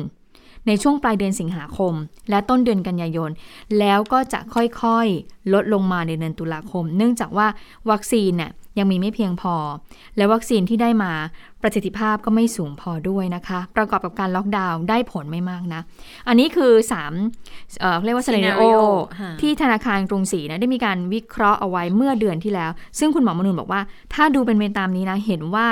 [0.67, 1.93] ในช่วงปลายเดือนสิงหาคม
[2.29, 3.31] และต้นเดือนกันยายน
[3.79, 7.47] แล้วก็จะค่อยๆ ลดลงมาในเดือนตุลาคม เนื่องจากว่า
[7.89, 9.55] วัคซีนเนี่ย ยังมีไม่เพียงพอ
[10.17, 11.11] และวัคซีนที่ได้มา
[11.61, 15.81] ประสิทธิภาพก็ไม่สูงพอด้วยนะคะ ประกอบกับการล็อกดาวน์ได้ผลไม่มากนะ
[16.27, 16.71] อันนี้คือ
[17.25, 18.81] 3เอ่อเรียกว่า scenario Scenario
[19.19, 23.81] ค่ะที่ธนาคารกรุงศรีนะได้มีการวิเคราะห์เอาไว้เมื่อเดือนที่แล้ว ซึ่งคุณหมอมนูนบอกว่า
[24.13, 25.67] ถ้าดูเป็นไปตามนี้นะเห็นว่า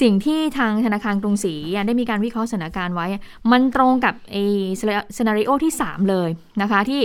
[0.00, 3.06] สิ่งที่ทางธนาคารกรุงศรีอะได้มีการวิเคราะห์สถานการณ์ไว้
[3.50, 4.44] มันตรงกับไอ้
[5.16, 6.28] scenario ที่ 3 เลย
[6.62, 7.00] นะคะที่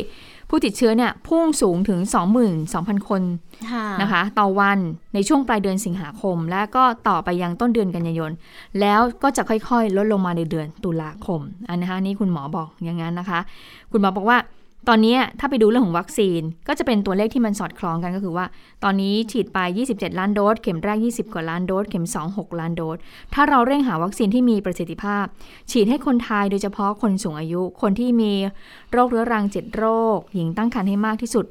[0.58, 2.00] ผู้ติดเชื้อเนี่ยพุ่งสูงถึง
[2.54, 3.22] 22,000 คน
[3.72, 4.80] ค่ะนะคะ ต่อวัน
[5.13, 8.32] ในช่วงปลายเดือนสิงหาคม และก็ต่อไปยังต้นเดือนกันยายน
[8.80, 13.39] แล้วก็จะค่อยๆ ลดลงมาในเดือนตุลาคม อันนะคะนี่คุณหมอบอกอย่างนั้นนะคะ
[13.91, 14.38] คุณหมอบอกว่า
[14.89, 18.45] ตอนนี้ถ้าไปดูเรื่องของวัคซีนก็จะเป็นตัวเลขที่มันสอดคล้องกันก็คือว่า
[18.84, 19.60] ตอนนี้ฉีดไป
[19.91, 22.98] 27 ล้านโดส เข็มแรก 20 กว่าล้านโดส เข็ม 2 6 ล้านโดส
[23.34, 25.26] ถ้าเราเร่งหาวัคซีนที่มีประสิทธิภาพ
[25.71, 28.34] ฉีดให้คนไทยโดยเฉพาะคนสูงอายุ คนที่มี
[28.91, 29.86] โรคเรื้อรัง 7 โร
[30.17, 31.45] ค หญิงตั้งครรภ์ให้มากที่สุด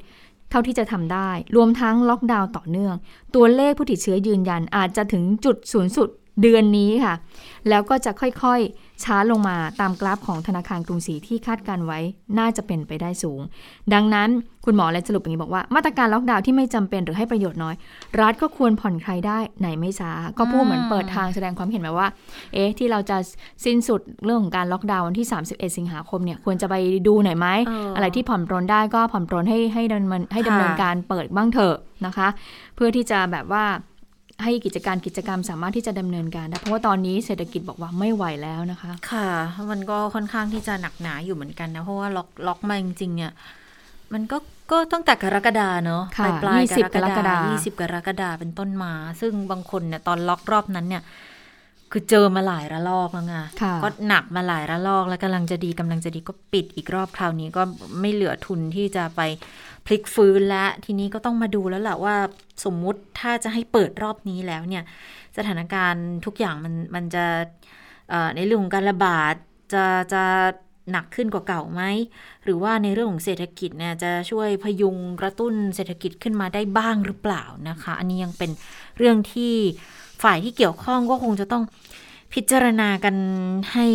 [0.50, 2.94] เท่าที่จะทำได้ รวมทั้งล็อกดาวน์ต่อเนื่อง
[3.34, 6.08] ตัวเลขผู้ติดเชื้อยืนยันอาจจะถึงจุดสูงสุด
[6.42, 7.14] เดือนนี้ค่ะ
[7.68, 11.98] แล้วก็จะค่อยๆ ช้าลงมาตามกราฟของธนาคารกรุงศรีที่คาดการไว้
[12.38, 13.40] น่าจะเป็นไปได้สูง
[13.94, 14.28] ดังนั้น
[14.64, 17.74] คุณหมอเลยสรุปอย่างนี้บอกว่า มาตรการล็อกดาวน์ที่ไม่จำเป็นหรือให้ประโยชน์น้อย
[18.20, 22.08] รัฐก็ควรผ่อนคลายได้ไหนไม่ช้า ก็พูดเหมือนเปิดทางแสดงความเห็นมาว่า
[22.54, 23.16] เอ๊ะที่เราจะ
[23.64, 26.74] สิ้นสุดเรื่องของการล็อกดาวน์วันที่ 31 สิงหาคมเนี่ยควรจะไป
[27.06, 32.28] ดูหน่อยไหมเออออะไรที่ผ่อนปรนได้ก็ผ่อนปรนให้ให้ดำเนินให้ดำเนินค่ะการเปิดบ้างเถอะนะคะ
[32.74, 33.64] เพื่อที่จะแบบว่า
[34.42, 39.28] ให้กิจการกิจกรรมสามารถที่จะดำเนินการได้เพราะว่าตอนนี้เศรษฐกิจบอกว่าไม่ไหวแล้วนะคะ ค่ะ
[39.70, 43.32] มันก็ค่อนข้างที่จะหนักหนาอยู่เหมือนกันนะ เพราะว่าล็อกล็อกมาจริงๆเนี่ย
[44.12, 44.36] มันก็
[44.72, 51.02] ก็ตั้งแต่กรกฎาเนอะค่ะปลายปลาย20กรกกรกฎาฎายี่สิบกรกฎาเป็นต้นมา ซึ่งบางคนเนี่ยตอนล็อกรอบนั้นเนี่ย
[51.92, 57.62] คือเจอมาหลายระลอกแล้วไงค่ะก็หนักมาหลายระลอกแล้วกำลังจะดีกำลังจะดีก็ปิดอีกรอบคราวนี้ก็
[58.00, 59.20] ไม่เหลือทุนที่จะไป
[59.86, 62.16] พลิกฟื้นและทีนี้ก็ต้องมาดูแล้วแหละว่า
[62.64, 64.84] สมมุติถ้าจะให้เปิดรอบนี้แล้วเนี่ย
[65.36, 67.24] สถานการณ์ทุกอย่างมันมันจะ
[68.36, 69.34] ในเรื่องของการระบาด
[69.72, 70.24] จะจะ
[70.90, 71.82] หนักขึ้นกว่าเก่าไหม
[72.44, 78.50] หรือว่าในเรื่องของเศรษฐกิจเนี่ยจะช่วยพยุงกระตุ้นเศรษฐกิจขึ้นมาได้บ้างหรือเปล่านะคะ อันนี้ยังเป็น
[78.98, 79.54] เรื่องที่
[80.22, 81.62] ฝ่ายที่เกี่ยวข้องก็คงจะต้อง
[82.34, 83.16] พิจารณากัน
[83.72, 83.86] ให้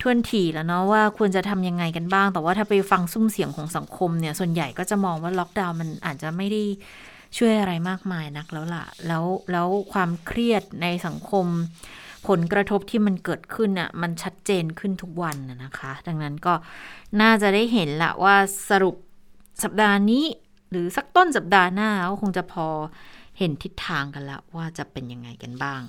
[0.00, 6.62] ท่วนทีแล้วเนาะว่าควรจะทำยังไงกันบ้าง แต่ว่าถ้าไปฟังซุ้มเสียงของสังคมเนี่ย ส่วนใหญ่ก็จะมองว่าล็อกดาวน์มันอาจจะไม่ได้
[7.36, 11.46] ช่วยอะไรมากมายนักแล้วล่ะ แล้วแล้วความเครียดในสังคม
[12.28, 16.54] ผลกระทบที่มันเกิดขึ้นน่ะมันชัดเจนขึ้นทุกวันนะนะคะ ดังนั้นก็
[17.20, 18.36] น่าจะได้เห็นละว่า
[18.70, 18.96] สรุป
[19.62, 20.24] สัปดาห์นี้
[20.70, 22.66] หรือสักต้นสัปดาห์หน้าก็คงจะพอ
[23.38, 25.82] เห็นทิศทางกันละว่าจะเป็นยังไงกันบ้าง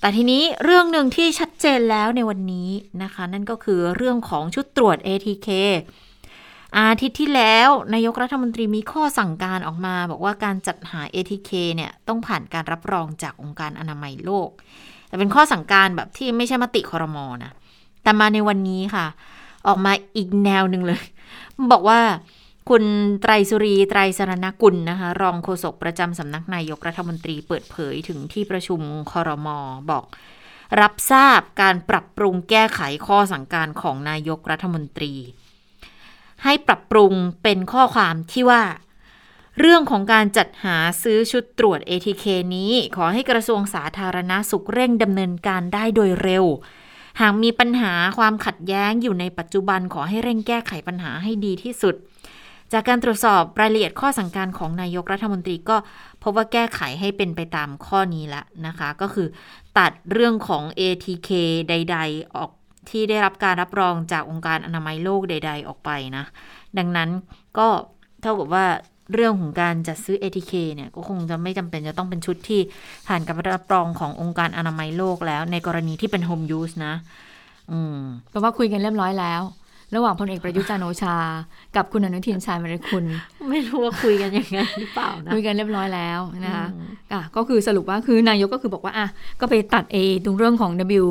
[0.00, 2.70] แต่ทีนี้เรื่องหนึ่งที่ชัดเจนแล้วในวันนี้
[3.02, 5.48] นะคะ นั่นก็คือเรื่องของชุดตรวจ ATK
[6.76, 14.48] อาทิตย์ที่แล้วนายกรัฐมนตรีมีข้อสั่งการออกมา บอกว่าการจัดหา ATK เนี่ยต้องผ่านการรับรองจากองค์การอนามัยโลก
[15.08, 17.52] แต่เป็นข้อสั่งการแบบที่ไม่ใช่มติคอรมอนะ
[18.02, 19.06] แต่มาในวันนี้ค่ะ
[19.66, 21.02] ออกมาอีกแนวหนึ่งเลย
[21.72, 22.00] บอกว่า
[22.68, 22.84] คุณ
[23.22, 29.58] ไตรสุรีไตรสรณกุลนะคะ รองโฆษกประจำสำนักนายกรัฐมนตรีเปิดเผยถึงที่ประชุมคอรมอ
[29.90, 30.04] บอก
[30.80, 35.14] รับทราบการปรับปรุงแก้ไขข้อสั่งการของนายกรัฐมนตรี
[36.44, 38.62] ให้ปรับปรุงเป็นข้อความที่ว่า
[39.58, 42.24] เรื่องของการจัดหาซื้อชุดตรวจ ATK
[42.56, 46.44] นี้ ขอให้กระทรวงสาธารณาสุขเร่งดำเนินการได้โดยเร็ว
[47.20, 51.94] หากมีปัญหาความขัดแย้งอยู่ในปัจจุบันขอให้เร่งแก้ไขปัญหาให้ดีที่สุด
[52.72, 55.76] จากการตรวจสอบรายละเอียดข้อสั่งการของนายกรัฐมนตรีก็
[56.22, 59.28] พบว่าแก้ไขให้เป็นไปตามข้อนี้แล้วนะคะ ก็คือ
[59.78, 61.30] ตัดเรื่องของ ATK
[61.68, 62.50] ใด ๆ ออก
[62.90, 66.24] ที่ได้รับการรับรองจากองค์การอนามัยโลกใด ๆ ออกไปนะ
[66.78, 67.08] ดังนั้น
[67.58, 67.68] ก็
[68.22, 68.66] เท่ากับว่า
[69.14, 72.60] เรื่องของการจัดซื้อ ATK เนี่ยก็คงจะไม่จำเป็นจะต้องเป็นชุดที่
[73.06, 76.94] ผ่านการรับรองขององค์การอนามัยโลกแล้ว ในกรณีที่เป็น home use นะ
[77.72, 77.98] อืม
[78.30, 79.42] แปลว่าคุยกันเรียบร้อยแล้ว
[79.94, 81.16] ระหว่างพลเอกประยุทธ์จันทร์โอชา
[81.76, 83.04] กับคุณอนุทินชาญวิรคุณ
[83.50, 89.06] ไม่รู้ว่าคุยกันยังไงหรือเปล่านะคุยกันเรียบร้อยแล้วนะคะอืมอะก็คือสรุปว่าคือนายกก็คือบอกว่าอะ
[89.40, 90.70] ก็ไปตัดเอตรงเรื่องของ
[91.02, 91.06] W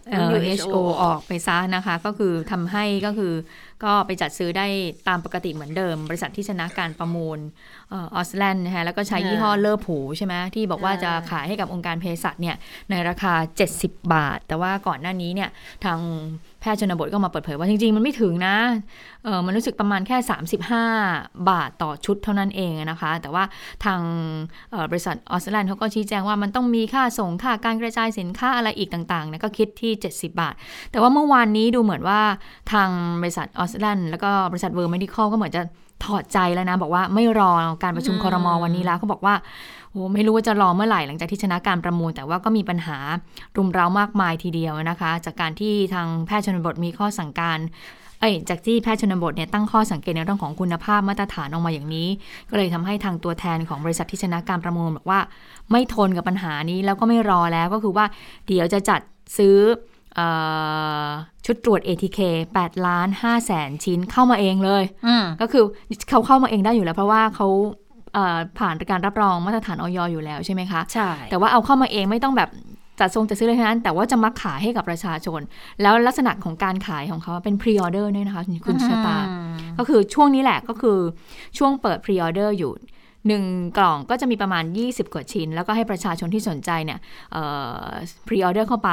[0.35, 3.33] WHO ออกไปซะนะคะ ก็คือทำให้ก็คือ
[3.83, 4.67] ก็ไปจัดซื้อได้
[5.07, 7.39] ตามปกติเหมือนเดิม บริษัทที่ชนะการประมูล
[7.89, 12.55] ออสแลนด์นะคะแล้วก็ใช้ยี่ห้อ Lepu ใช่ไหมที่บอกว่าจะขายให้กับองค์การเภสัชเนี่ย
[12.89, 13.33] ในราคา
[13.73, 15.49] 70 บาท แต่ว่าก่อนหน้านี้เนี่ย
[15.85, 15.99] ทาง
[16.61, 18.55] แพทย์ชนบทก็มาเปิดเผยว่าจริง ๆ มันไม่ถึงนะ
[19.23, 20.17] เออมันรู้สึกประมาณแค่
[20.81, 23.43] 35 บาทต่อชุดเท่านั้นเองนะคะ แต่ว่า
[23.85, 24.01] ทาง
[24.71, 30.53] เอ่อบริษัทออสแลนด์เขาก็ชี้แจงว่ามันต้องมีค่าส่งค่าการกระจายสินค้าอะไรอีกต่างๆเนี่ยก็คิดที่70 บาท
[30.91, 32.19] แต่ว่าเมื่อวานนี้ดูเหมือนว่า
[32.71, 32.89] ทาง
[33.21, 35.61] บริษัทออสแลนด์แล้วก็บริษัทเวอร์ m มดิคอลก็เหมือนจะ
[36.05, 37.51] ถอดใจแล้วนะ บอกว่าไม่รอ
[37.83, 39.35] การประชุมอืมคอรมอวันนี้แล้วเขาบอกว่า
[39.91, 42.97] โอ้ไม่รู้ว่าจะรอเมื่อไหร่หลังจากที่ชนะการประมูล แต่ว่าก็มีปัญหา
[43.57, 47.59] รุมเร้ามากมายทีเดียวนะคะ จากการที่ทางแพทย์ชนบทมีข้อสั่งการ
[48.19, 52.07] เอ้ยจากที่แพทย์ชนบทเนี่ยตั้งข้อสังเกตในเรื่องของคุณภาพมาตรฐานออกมาอย่างนี้
[52.49, 55.19] ก็เลยทำให้ทางตัวแทนของบริษัทที่ชนะการประมูลบอกว่า
[55.71, 58.05] ไม่ทนกับปัญหานี้แล้วก็ไม่รอแล้วก็คือว่า
[58.47, 59.01] เดี๋ยวจะจัด
[59.37, 59.57] ซื้อ
[60.15, 60.21] เอ
[61.07, 61.09] อ
[61.45, 62.19] ชุดตรวจ ATK
[62.55, 65.63] 8ล้าน5แสนชิ้นเข้ามาเองเลยอืมก็คือ
[66.09, 67.47] เขาเข้ามาเองได้อยู่แล้ว เพราะว่าเขา
[68.13, 69.99] เอ่อผ่านการรับรองมาตรฐานอย.
[70.11, 72.49] อยู่แล้วใช่ไหมคะ ใช่ แต่ว่าเอาเข้ามาเองไม่ต้องแบบ
[72.99, 75.41] จัดทรงจัดซื้อเลยทั้งนั้น แต่ว่าจะมาขายให้กับประชาชน
[75.81, 80.97] แล้วลักษณะของการขายของเขาเป็น pre-order ด้วยนะคะ คุณชะตาอืมก็คือช่วงนี้แหละก็คือ
[81.57, 82.71] ช่วงเปิด pre-order อยู่
[83.27, 83.43] หนึ่ง
[83.77, 86.99] กล่องก็จะมีประมาณ 20 กว่าชิ้น แล้วก็ให้ประชาชนที่สนใจเนี่ย
[88.27, 88.91] พรีออเดอร์เข้าไป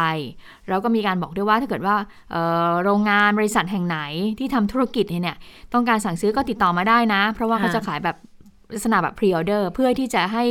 [0.68, 1.96] แล้วก็มีการบอกด้วยว่าถ้าเกิดว่า
[2.30, 3.98] เอ่อโรงงานบริษัทแห่งไหน
[4.38, 5.36] ที่ทำธุรกิจเนี่ย
[5.74, 8.16] ต้องการสั่งซื้อก็ติดต่อมาได้นะ เพราะว่าเขาจะขายแบบ
[8.74, 10.44] ลักษณะแบบพรีออเดอร์เพื่อที่จะให้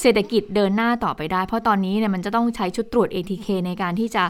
[0.00, 4.24] เศรษฐกิจเดินหน้าต่อไปได้ เพราะตอนนี้เนี่ยมันจะต้องใช้ชุดตรวจ ATK ในการที่จะ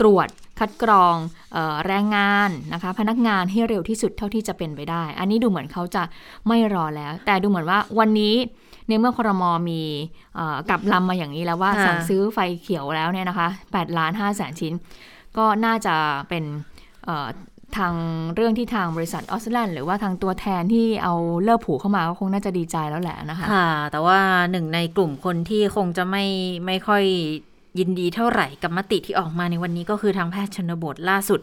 [0.00, 0.28] ตรวจ
[0.60, 1.16] คัดกรอง
[1.52, 6.02] เออแรงงานนะคะ พนักงานให้เร็วที่สุดเท่าที่จะเป็นไปได้ อันนี้ดูเหมือนเขาจะ
[6.48, 8.34] ไม่รอแล้ว แต่ดูเหมือนว่าวันนี้
[8.88, 9.82] ในเมื่อครมมี
[10.34, 14.72] เอ่อกลับลำมาอย่างนี้แล้วว่าค่ะสั่งซื้อไฟเขียวแล้วเนี่ยนะคะ8ล้าน5แสนชิ้น
[15.36, 15.94] ก็น่าจะ
[16.28, 16.44] เป็น
[17.04, 17.28] เอ่อ
[17.76, 17.94] ทาง
[18.34, 21.14] เรื่องที่ทางบริษัทออสแลนด์หรือว่าทางตัวแทนที่เอา
[21.44, 24.18] เลิกผูเข้ามาก็คงน่าจะดีใจแล้วแหละนะคะ ค่ะ แต่ว่า
[24.50, 26.24] หนึ่งในกลุ่มคนที่คงจะไม่
[26.66, 27.04] ไม่ค่อย
[27.78, 31.40] ยินดีเท่าไหร่กับมติที่ออกมาในวันนี้ก็คือทางแพทย์ชนบทล่าสุด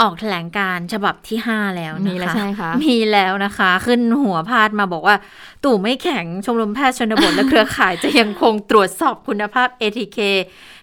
[0.00, 5.16] ออกแถลงการฉบับที่ 5 แล้วนะคะมีแล้วใช่ไหมคะ มีแล้วนะคะ ขึ้นหัวพาดมาบอกว่า
[5.64, 10.18] ตู่ไม่แข็งชมรมแพทย์ชนบทและเครือข่ายจะยังคงตรวจสอบคุณภาพ ATK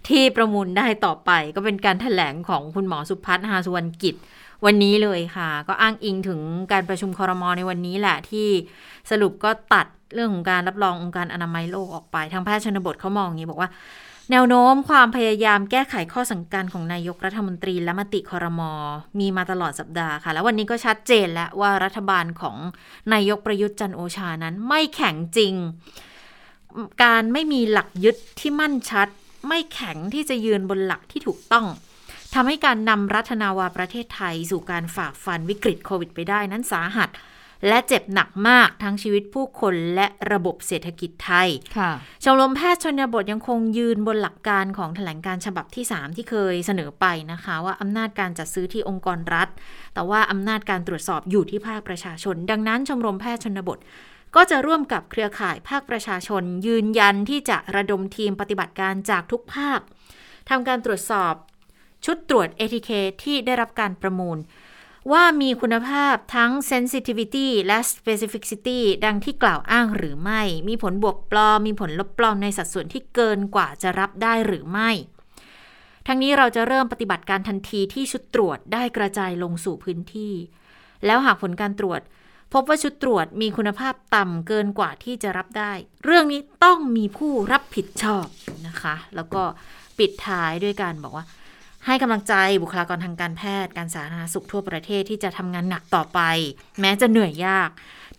[0.10, 4.16] ที่ประมูลได้ต่อไปก็เป็นการถแถลงของคุณหมอสุพัฒน์หาสุวรรณกิจ
[4.66, 6.40] วันนี้เลยค่ะ ก็อ้างอิงถึง
[6.72, 8.48] การประชุมคอรมอในวันนี้แหละที่
[9.12, 13.70] สรุปก็ตัดเรื่องของการรับรององค์การอนามัยโลกออกไป ทางแพทย์ชนบทเขามองอย่างนี้บอกว่า
[14.30, 18.72] แนวโน้มความพยายามแก้ไขข้อสังการของนายกรัฐมนตรีและมติคอรมอ
[19.20, 22.58] มีมาตลอดสัปดาห์ค่ะ แล้ววันนี้ก็ชัดเจนแล้วว่ารัฐบาลของ
[23.14, 25.54] นายกประยุทธ์จันโอชานั้นไม่แข็งจริง
[27.04, 29.08] การไม่มีหลักยึดที่มั่นชัด
[29.48, 31.66] ไม่แข็งที่จะยืนบนหลักที่ถูกต้อง
[32.34, 37.10] ทำให้การนำรัฐนาวาประเทศไทยสู่การฝ่าฟันวิกฤตโควิดไปได้นั้นสาหัส
[37.68, 41.92] และเจ็บหนักมากทั้งชีวิตผู้คนและระบบเศรษฐกิจไทยค่ะ
[42.24, 49.48] ชมรมแพทย์ชนบทยังคงยืนบนหลักการของแถลงการฉบับที่ 3 ที่เคยเสนอไปนะคะ ว่าอำนาจการจัดซื้อที่องค์กรรัฐ
[49.94, 53.80] แต่ว่าอำนาจการตรวจสอบอยู่ที่ภาคประชาชน ดังนั้นชมรมแพทย์ชนบท
[54.36, 59.80] ก็จะร่วมกับเครือข่ายภาคประชาชน ยืนยันที่จะระดมทีมปฏิบัติการจากทุกภาค
[60.50, 61.34] ทำการตรวจสอบ
[62.06, 62.92] ชุดตรวจ ATK
[63.24, 64.38] ที่ได้รับการประมูล
[65.12, 74.92] ว่ามีคุณภาพทั้ง sensitivity และ specificity ดังที่กล่าวอ้างหรือไม่ มีผลบวกปลอม มีผลลบปลอมในสัดส่วนที่เกินกว่าจะรับได้หรือไม่
[76.08, 80.34] ทั้งนี้เราจะเริ่มปฏิบัติการทันทีที่ชุดตรวจได้กระจายลงสู่พื้นที่
[81.06, 82.02] แล้วหากผลการตรวจ
[82.54, 85.72] พบว่าชุดตรวจมีคุณภาพต่ำเกินกว่าที่จะรับได้
[86.04, 88.26] เรื่องนี้ต้องมีผู้รับผิดชอบ
[88.68, 89.44] นะคะ แล้วก็
[89.98, 91.26] ปิดท้ายด้วยการบอกว่า
[91.86, 96.20] ให้กำลังใจบุคลากรทางการแพทย์การสาธารณสุขทั่วประเทศที่จะทำงานหนักต่อไป
[96.82, 97.70] แม้จะเหนื่อยยาก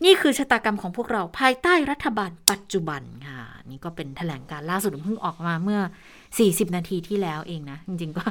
[0.04, 5.80] นี่คือชะตากรรมของพวกเราภายใต้รัฐบาลปัจจุบันค่ะ นี่ก็เป็นแถลงการล่าสุดเพิ่งออกมาเมื่อ
[6.28, 8.24] 40 นาทีที่แล้วเองนะ จริงๆก็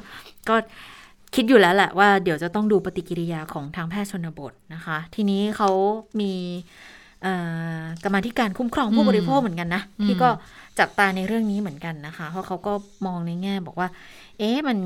[0.49, 0.55] ก็
[1.35, 5.69] คิดอยู่แล้วแหละว่าเดี๋ยวจะต้องดูปฏิกิริยาของทางแพทย์ชนบทนะคะ ทีนี้เขา
[6.19, 6.33] มี
[7.23, 7.33] เอ่
[7.77, 10.29] อกรรมาธิการคุ้มครองผู้บริโภคเหมือนกันนะอืมที่ก็
[10.81, 12.73] จับตาในเรื่องนี้เหมือนกันนะคะ เพราะเขาก็
[13.05, 13.89] มองในแง่บอกว่า
[14.39, 14.77] เอ๊ะมัน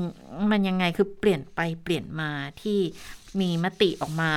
[0.50, 2.30] มันยังไงคือเปลี่ยนไปเปลี่ยนมา
[2.62, 2.78] ที่
[3.40, 4.32] มีมติออกมา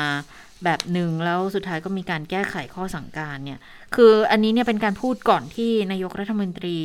[0.63, 3.59] แบบหนึ่งแล้วสุดท้ายก็มีการแก้ไขข้อสั่งการเนี่ย
[3.95, 6.77] คืออันนี้เนี่ยเป็นการพูดก่อนที่นายกรัฐมนตรี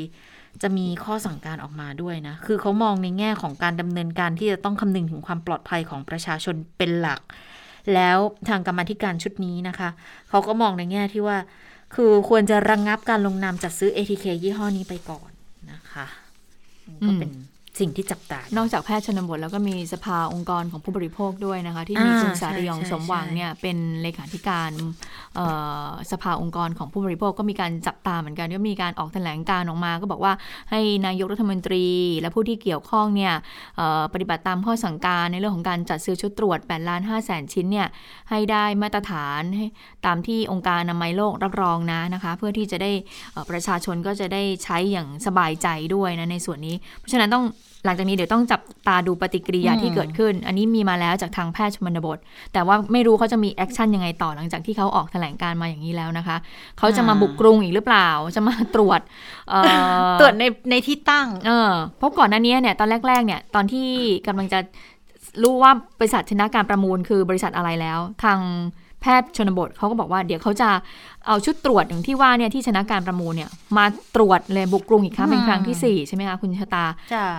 [0.62, 7.20] จะมีข้อสั่งการออกมาด้วยนะ คือเขามองในแง่ของการดำเนินการที่จะต้องคำนึงถึงความปลอดภัยของประชาชนเป็นหลัก
[7.94, 9.88] แล้วทางกรรมธิการชุดนี้นะคะ
[10.28, 11.38] เขาก็มองในแง่ที่ว่า
[11.94, 15.30] คือควรจะระงงับการลงนามจัดซื้อ ATK ยี่ห้อนี้ไปก่อน
[15.72, 16.06] นะคะ
[17.06, 17.30] ก็เป็น
[17.80, 24.88] สิ่งที่จับตา นอกจากแพทย์ชนบทแล้วก็มีสภาองค์กรของผู้บริโภคด้วยนะคะ ที่มีอ่าคุณสารียองใช่ใช่สมหวังใช่เนี่ยเป็นเลขาธิการเอ่อ
[26.10, 30.32] สภาองค์กรของผู้บริโภคก็มีการจับตาเหมือนกันก็มีการออกแถลงการออกมา ก็บอกว่า
[30.70, 31.86] ให้นายกรัฐมนตรี
[32.20, 33.32] และผู้ที่เกี่ยวข้องเนี่ย
[34.12, 37.88] ปฏิบัติตามข้อสั่งการในเรื่องของการจัดซื้อชุดตรวจ8ล้าน5แสนชิ้นเนี่ย
[38.30, 39.66] ให้ได้มาตรฐานให้
[40.06, 42.90] ตามที่องค์การอนามัยโลกรับรองนะนะคะ เพื่อที่จะได้
[43.50, 47.44] ประชาชนก็จะได้ใช้อย่างสบายใจด้วยนะในส่วนนี้ เพราะฉะนั้นต้อง
[47.84, 52.18] หลังจากนี้เดี๋ยวต้องจับตาดูปฏิกิริยาอืมที่เกิดขึ้น อันนี้มีมาแล้วจากทางแพทย์ชนบท
[52.52, 56.36] แต่ว่าไม่รู้เขาจะมี action ยังไงต่อหลังจากที่เขาออกแถลงการณ์มาอย่างนี้แล้วนะคะ
[56.78, 59.00] เขาจะมาบุกกรุงอีกหรือเปล่า จะมาตรวจ
[59.50, 63.88] เอ่อตรวจในในที่ตั้ง เออเพราะก่อนหน้านี้เนี่ยตอนแรกๆเนี่ยตอนที่
[64.26, 64.58] กำลังจะ
[65.42, 68.38] รู้ว่าบริษัทชนะการประมูลคือบริษัทอะไรแล้ว ทาง
[69.04, 70.68] แพทย์ชนบทเขาก็บอกว่าเดี๋ยวเขาจะ
[71.26, 73.84] เอาชุดตรวจอย่างที่ว่าเนี่ยที่ชนะการประมูลเนี่ยมา
[74.16, 76.84] ตรวจเลยบุกกรุงอีกครั้งเป็นครั้งที่สี่ใช่ไหมคะคุณชะตา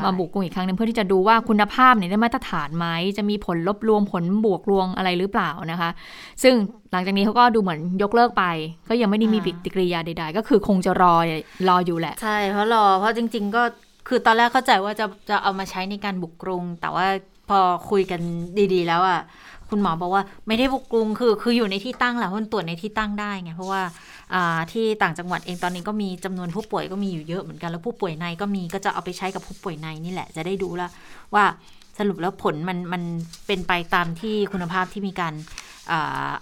[0.04, 2.86] มาบุกกรุงอีกครั้งหนึงเพื่อที่จะดูว่าคุณภาพเนี่ยได้มาตรฐานไหม
[3.17, 5.89] จะมีผลลบรวมผลบวกรวงอะไรหรือเปล่านะคะ
[6.43, 6.54] ซึ่ง
[6.91, 8.43] หลังจากนี้เขาก็ดูเหมือนยกเลิกไป
[8.89, 11.15] ก็ยังไม่ได้มีอ่าปฏิกิริยาใด ๆ ก็คือคงจะรอ
[11.67, 13.63] รออยู่แหละใช่เพราะรอเพราะจริง ๆ ก็
[14.08, 17.08] คือตอนแรกเข้าใจว่าจะจะเอามาใช้ในการบุกกรุง แต่ว่า
[17.49, 18.21] พอคุยกัน
[18.73, 19.21] ดี ๆ แล้วอะ
[19.69, 23.82] คุณหมอบอกว่าไม่ได้บุกกรุงคือคืออยู่ในที่ตั้งแหละมันตรวจในที่ตั้งได้ไงเพราะว่า
[24.71, 30.91] ที่ต่างจังหวัดเองตอนนี้ก็มีจำนวนผู้ป่วยก็มีอยู่เยอะเหมือนกันแล้วผู้ป่วยในก็มีก็จะเอาไปใช้กับผู้ป่วยในนี่แหละจะได้ดูแล้ว
[31.34, 31.45] ว่า
[31.99, 33.04] สรุปแล้วผลมันมัน
[33.47, 35.34] เป็นไปตามที่คุณภาพที่มีการ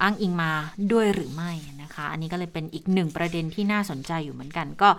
[0.01, 0.51] อ้างอิงมา
[0.93, 4.89] ด้วยหรือไม่นะคะ อันนี้ก็เลยเป็นอีกหนึ่งประเด็นที่น่าสนใจอยู่เหมือนกันก็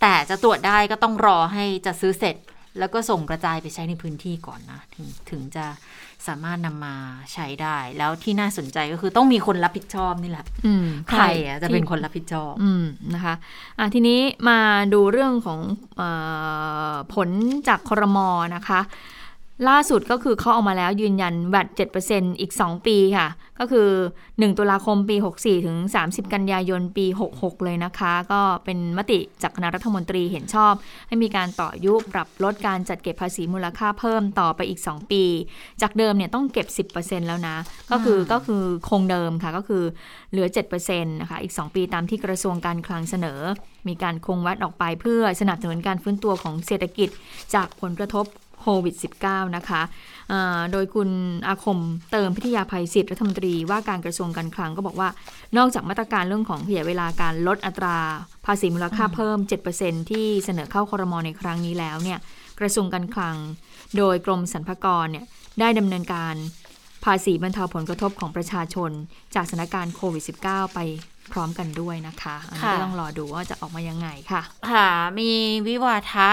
[0.00, 2.36] แต่จะตรวจได้ก็ต้องรอให้จะซื้อเสร็จ
[2.78, 5.64] แล้วก็ส่งกระจายไปใช้ในพื้นที่ก่อนนะ ถึงถึงจะ
[6.28, 6.94] สามารถนำมา
[7.32, 12.84] ใช้ได้ แล้วที่น่าสนใจก็คือต้องมีคนรับผิดชอบนี่แหละอืมใครอะจะเป็นคนรับผิดชอบอืม
[13.14, 13.34] นะคะ
[13.78, 14.58] อะทีนี้มา
[14.94, 15.60] ดูเรื่องของ
[15.96, 16.02] เอ
[16.92, 17.28] อผล
[17.68, 18.18] จากครม
[18.56, 18.80] นะคะ
[19.68, 21.68] ล่าสุดก็คือเขาเอามาแล้วยืนยันแวด
[22.04, 23.88] 7%อีก 2 ปีค่ะ ก็คือ
[24.24, 30.72] 1 ตุลาคมปี 64 ถึง 30 กันยายนปี 66 เลยนะคะ ก็เป็นมติจากคณะรัฐมนตรีเห็นชอบ
[31.08, 35.22] ให้มีการต่อยุบปรับลดการจัดเก็บภาษีมูลค่าเพิ่มต่อไปอีก 2 ปี
[35.82, 37.56] จากเดิมเนี่ยต้องเก็บ 10%แล้วนะ
[37.90, 39.82] ก็คือก็คือคงเดิมค่ะ ก็คือ
[40.30, 40.48] เหลือ
[40.80, 43.40] 7%นะคะอีก 2 ปีตามที่กระทรวงการคลังเสนอ
[43.88, 47.08] มีการคงวัดออกไปเพื่อสนับสนุนการฟื้นตัวของเศรษฐกิจ
[47.54, 48.26] จากผลกระทบ
[48.68, 51.10] โควิด -19 นะคะะโดยคุณ
[51.46, 51.78] อาคม
[52.12, 55.08] เติมพิทยาภัยศิษย์รัฐมนตรีว่าการกระทรวงการคลังก็บอกว่า
[55.56, 57.98] นอกจากมาตรการเรื่องของขยายเวลาการลดอัตรา
[58.46, 59.38] ภาษีมูลค่าเพิ่ม
[59.74, 62.18] 7%ที่เสนอเข้าคอรมอในครั้งนี้แล้วเนี่ย
[62.60, 63.36] กระทรวงการคลัง
[63.96, 65.24] โดยกรมสรรพากรเนี่ย
[65.60, 66.34] ได้ดำเนินการ
[67.04, 68.90] ภาษีบรรเทาผลกระทบของประชาชน
[69.34, 70.78] จากสถานการณ์โควิด -19 ไป
[71.32, 75.30] พร้อมกันด้วยนะคะ อันนี้ก็ต้องรอดูว่าจะออกมายังไงค่ะ ค่ะ มี
[75.68, 76.28] วิวาทะ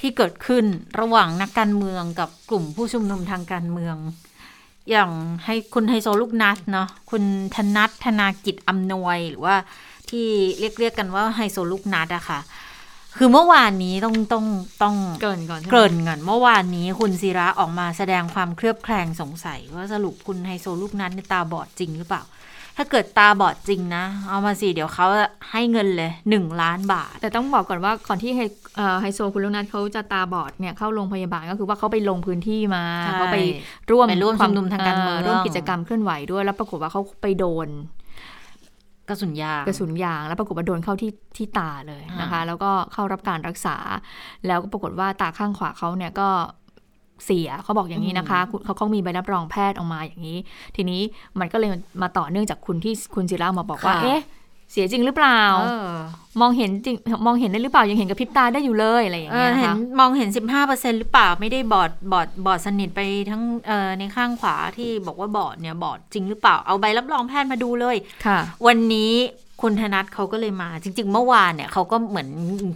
[0.00, 0.64] ที่เกิดขึ้น
[1.00, 3.96] ระหว่างนักการเมืองกับกลุ่มผู้ชุมนุมทางการเมือง
[4.90, 5.10] อย่าง
[5.44, 9.56] ให้คุณไฮโซลูกนัดเนาะคุณธนัทธนากิจอำนวย หรือว่า
[10.10, 10.26] ที่
[10.58, 12.40] เรียกเรียกกันว่าไฮโซลูกนัดอะค่ะ
[13.18, 14.46] คือเมื่อวานนี้ต้องต้อง
[14.82, 22.22] ต้องเกรินก่อนเกริ่นก่อนเมื่อวานนี้คุณศิระออกมาแสดงความเครือบแคลงสงสัย ว่าสรุปคุณไฮโซลูกนัดเนี่ยตาบอดจริงหรือเปล่า
[22.76, 25.06] ถ้าเกิดตาบอดจริงนะ เอามาสิเดี๋ยวเขา
[25.50, 28.40] ให้เงินเลยหนึ่งล้านบาท แต่ต้องบอกก่อนว่าก่อนที่ไฮ
[28.76, 33.38] เอ่อไฮโซคุณลูกนัทเขาจะตาบอดเนี่ยเข้าโรงพยาบาลก็คือว่าเขาไปลงพื้นที่มาใช่เขาไป
[33.90, 37.68] ร่วมไปร่วมควชุมนุมทางการเมืองร่วมกิจกรรมเคลื่อนไหวด้วยแล้วปรากฏว่าเขาไปโดน
[39.08, 43.76] กระสุนยางกระสุนยางแล้วปรากฏว่าโดนเข้าที่ที่ตาเลยนะคะ แล้วก็เข้ารับการรักษา
[44.46, 46.28] แล้วก็ปรากฏว่าตาข้างขวาเขาเนี่ยก็
[47.24, 50.38] เสียเขาบอกอย่างนี้นะคะคุณเขาเขามีใบรับรองแพทย์ออกมาอย่างนี้
[50.76, 51.00] ทีนี้
[51.40, 51.70] มันก็เลย
[52.02, 54.22] มาต่อเนื่องจากคุณที่คุณศิระมาบอกว่าค่ะเอ๊ะ
[54.72, 55.90] เสียจริงหรือเปล่าเออ
[56.40, 69.12] มองเห็นจริงมองเห็นได้หรือเปล่ายังเห็นกับพริบตาได้อยู่เลยอะไรอย่างเอเงี้อยนะเห็นคะมองเห็น15%หรือเปล่าไม่ได้บอดบอดบอดสนิทไปทั้งเอ่อในข้างขวาที่บอกว่าบอดเนี่ยบอดจริงหรือเปล่าเอาใบรับรองแพทย์มาดูเลยค่ะ วันนี้
[69.66, 72.28] คุณธนัทเขาก็เลยมา จริง ๆ เมื่อวานเนี่ยเขาก็เหมือน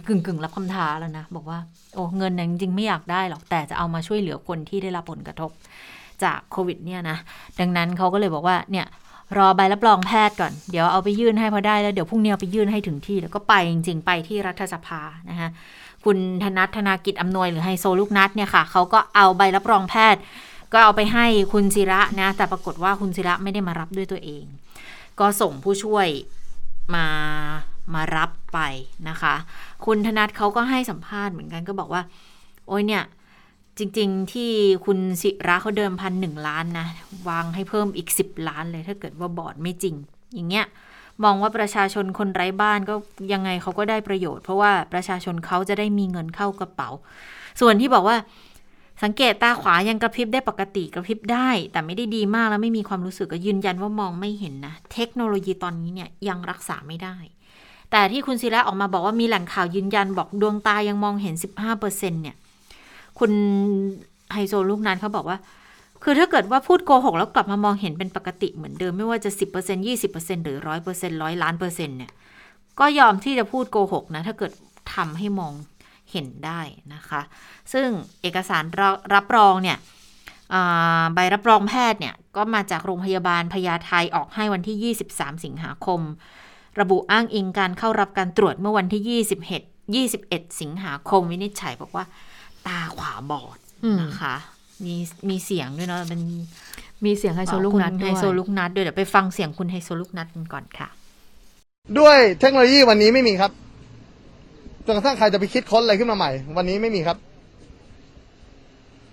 [0.07, 1.59] กึ่งกึ่งๆรับคำท้าแล้วนะ บอกว่า
[1.95, 5.51] โอ้เงินเนี่ยจริง ๆ ไม่อยากได้หรอก แต่จะเอามาช่วยเหลือคนที่ได้รับผลกระทบ
[6.23, 7.17] จากโควิดเนี่ยนะ
[7.59, 8.85] ดังนั้นเขาก็เลยบอกว่าเนี่ย
[9.37, 15.49] รอใบรับรองแพทย์ก่อน เดี๋ยวเอาไปยื่นให้พอได้แล้วเดี๋ยวพรุ่งนี้เอาไปยื่นให้ถึงที่ แล้วก็ไปจริง ๆ ไปที่รัฐสภานะคะ
[16.05, 20.21] คุณธนัทธนากิจอำนวยหรือไฮโซลูกนัดเนี่ยค่ะเขาก็เอาใบรับรองแพทย์
[20.73, 24.43] ก็เอาไปให้คุณศิระนะแต่ปรากฏว่าคุณศิระไม่ได้มารับด้วยตัวเอง
[25.19, 26.07] ก็ส่งผู้ช่วย
[26.95, 27.05] มา
[27.93, 28.59] มารับไป
[29.09, 29.35] นะคะ
[29.85, 32.01] คุณธนัทเขาก็ให้สัมภาษณ์เหมือนกันก็บอกว่า
[32.67, 33.03] โอ้ยเนี่ย
[33.77, 34.51] จริง ๆ ที่
[34.85, 36.87] คุณศิระเขาเดิมพันหนึ่งล้านนะ
[37.29, 39.95] วางให้เพิ่มอีกสิบล้านเลยถ้าเกิดว่าบอร์ดไม่จริง
[40.33, 40.65] อย่างเงี้ย
[41.23, 42.95] มองว่าประชาชนคนไร้บ้านก็
[43.33, 46.89] ยังไงเขาก็ได้ประโยชน์ เพราะว่าประชาชนเขาจะได้มีเงินเข้ากระเป๋า
[47.61, 48.17] ส่วนที่บอกว่า
[49.03, 57.15] สังเกตตาขวายังกระพริบได้ปกติกระพริบได้ แต่ไม่ได้ดีมากแล้วไม่มีความรู้สึกก็ยืนยันว่ามองไม่เห็นนะ เทคโนโลยีตอนนี้เนี่ยยังรักษาไม่ได้
[57.91, 61.35] แต่ที่คุณศิระออกมาบอกว่ามีแหล่งข่าวยืนยันบอกดวงตายังมองเห็น
[61.73, 62.35] 15%เนี่ย
[63.19, 63.31] คุณ
[64.33, 65.37] ไฮโซลูกนั้นเขาบอกว่า
[66.03, 70.57] คือถ้าเกิดว่าพูดโกหกแล้วกลับมามองเห็นเป็นปกติเหมือนเดิมไม่ว่าจะ 10% 20%หรือ
[70.89, 72.11] 100%ร้อยล้านเปอร์เซ็นต์เนี่ย
[72.79, 74.51] ก็ยอมที่จะพูดโกหกนะถ้าเกิด
[74.93, 75.53] ทำให้มอง
[76.11, 76.61] เห็นได้
[76.93, 77.21] นะคะ
[77.73, 77.87] ซึ่ง
[78.21, 79.77] เอกสารรับรับรองเนี่ย
[80.53, 86.01] อ่าใบรับรองแพทย์เนี่ยก็มาจากโรงพยาบาลพญาไทออกให้วันที่ 23 สิงหาคม
[86.79, 89.23] ระบุอ้างอิงการเข้ารับการตรวจเมื่อวันที่
[90.03, 92.05] 21 21 สิงหาคม วินิจฉัยบอกว่า
[92.67, 94.35] ตาขวาบอดอืมนะคะ
[94.85, 94.95] มี
[95.29, 96.21] มีเสียงด้วยเนาะเป็น
[97.05, 100.89] มีเสียงไฮโซลูกนัดคุณด้ไฮวยโซลูกนัดด้วยเดี๋ยวไปฟังเสียงคุณไฮโซลูกนัดกันก่อนค่ะ
[101.99, 103.68] ด้วยเทคโนโลยีวันนี้ไม่มีครับจ
[104.91, 107.17] นกระทั่งใครจะไปคิดค้นอะไรขึ้นมาใหม่ วันนี้ไม่มีครับ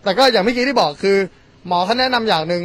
[0.04, 1.16] แต่ก็อย่างเมื่อกี้ที่บอกคือ
[1.66, 2.62] หมอเขาแนะนำอย่างหนึ่ง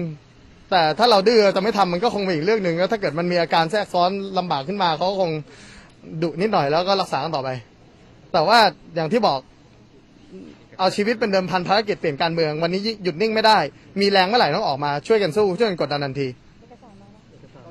[0.72, 5.32] แต่ถ้าเราดื้อจะไม่ทำมันก็คงเป็นอีกเรื่องหนึ่งแล้วถ้าเกิดมันมีอาการแทรกซ้อนลำบากขึ้นมาเขาคง
[6.22, 7.50] ดุนิดหน่อยแล้วก็รักษาต่อไป
[8.34, 8.60] แต่ว่า
[8.96, 9.40] อย่างที่บอก
[10.80, 13.58] เอาชีวิตเป็นเดิมพันภารกิจเปลี่ยนการเมือง วันนี้หยุดนิ่งไม่ได้
[14.00, 16.28] มีแรงเมื่อไหร่ต้องออกมาช่วยกันสู้ช่วยกันกดดันทันที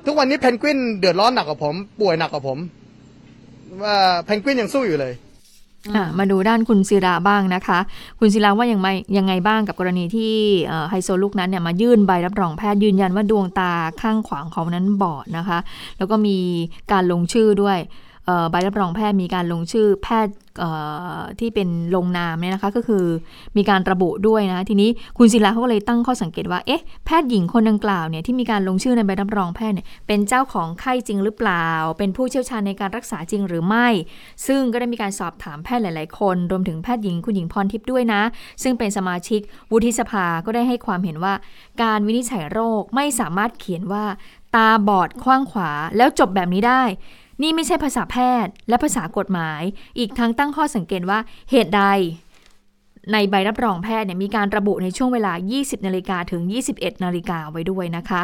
[0.05, 2.57] ทุกวันนี้เพนกวินเดือดร้อนหนักกว่าผม ป่วยหนักกว่าผม
[3.83, 5.13] ว่าเพนกวินยังสู้อยู่เลย
[6.19, 7.79] มาดูด้านคุณศิระบ้างนะคะ
[8.19, 10.33] คุณศิระว่ายังไงยังไงบ้างกับกรณีที่
[10.67, 15.59] เอ่อไฮโซลูกนั้นเนี่ยมายื่นใบรับรองแพทย์ยืนยันว่าดวงตาข้างขวาของเขานั้นบอดนะคะ
[15.97, 16.37] แล้วก็มี
[16.91, 18.10] การลงชื่อด้วยเอ่อ
[18.51, 20.33] ใบรับรองแพทย์มีการลงชื่อแพทย์
[21.39, 23.05] ที่เป็นลงนามเนี่ยนะคะก็คือ
[23.57, 33.87] มีการระบุด้วยนะทีนี้คุณศิลาเขาก็เลยตั้งข้อสังเกตว่าเอ๊ะแพทย์หญิงคนดังกล่าวเนี่ยที่มีการลงชื่อในใบรับรองแพทย์เนี่ยเป็นเจ้าของไข้จริงหรือเปล่า เป็นผู้เชี่ยวชาญในการรักษาจริงหรือไม่
[34.47, 38.21] ซึ่งก็ได้มีการสอบถามแพทย์หลาย ๆ คน รวมถึงแพทย์หญิงคุณหญิงพรทิพย์ด้วยนะ
[38.63, 39.39] ซึ่งเป็นสมาชิก
[39.71, 41.33] วุฒิสภาก็ได้ให้ความเห็นว่า
[41.81, 44.05] การวินิจฉัยโรคไม่สามารถเขียนว่า
[44.55, 46.83] ตาบอดขว้างขวาแล้วจบแบบนี้ได้
[47.41, 49.61] นี่ไม่ใช่ภาษาแพทย์และภาษากฎหมาย
[49.99, 51.19] อีกทั้งตั้งข้อสังเกตว่า
[51.51, 51.83] เหตุใด
[53.13, 56.41] ในใบรับรองแพทย์เนี่ยมีการระบุในช่วงเวลา 20 นาฬิกาถึง
[56.73, 58.21] 21 นาฬิกาไว้ด้วยนะคะ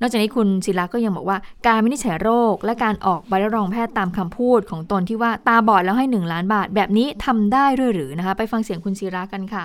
[0.00, 9.64] นอกจากนี้คุณศิลาก็ยังบอกว่า การวินิจฉัยโรค และการออกใบรับรองแพทย์ตามคำพูดของตนที่ว่าตาบอดแล้วให้ 1 ล้านบาท แบบนี้ทำได้ด้วยหรือนะคะ ไปฟังเสียงคุณศิรากันค่ะ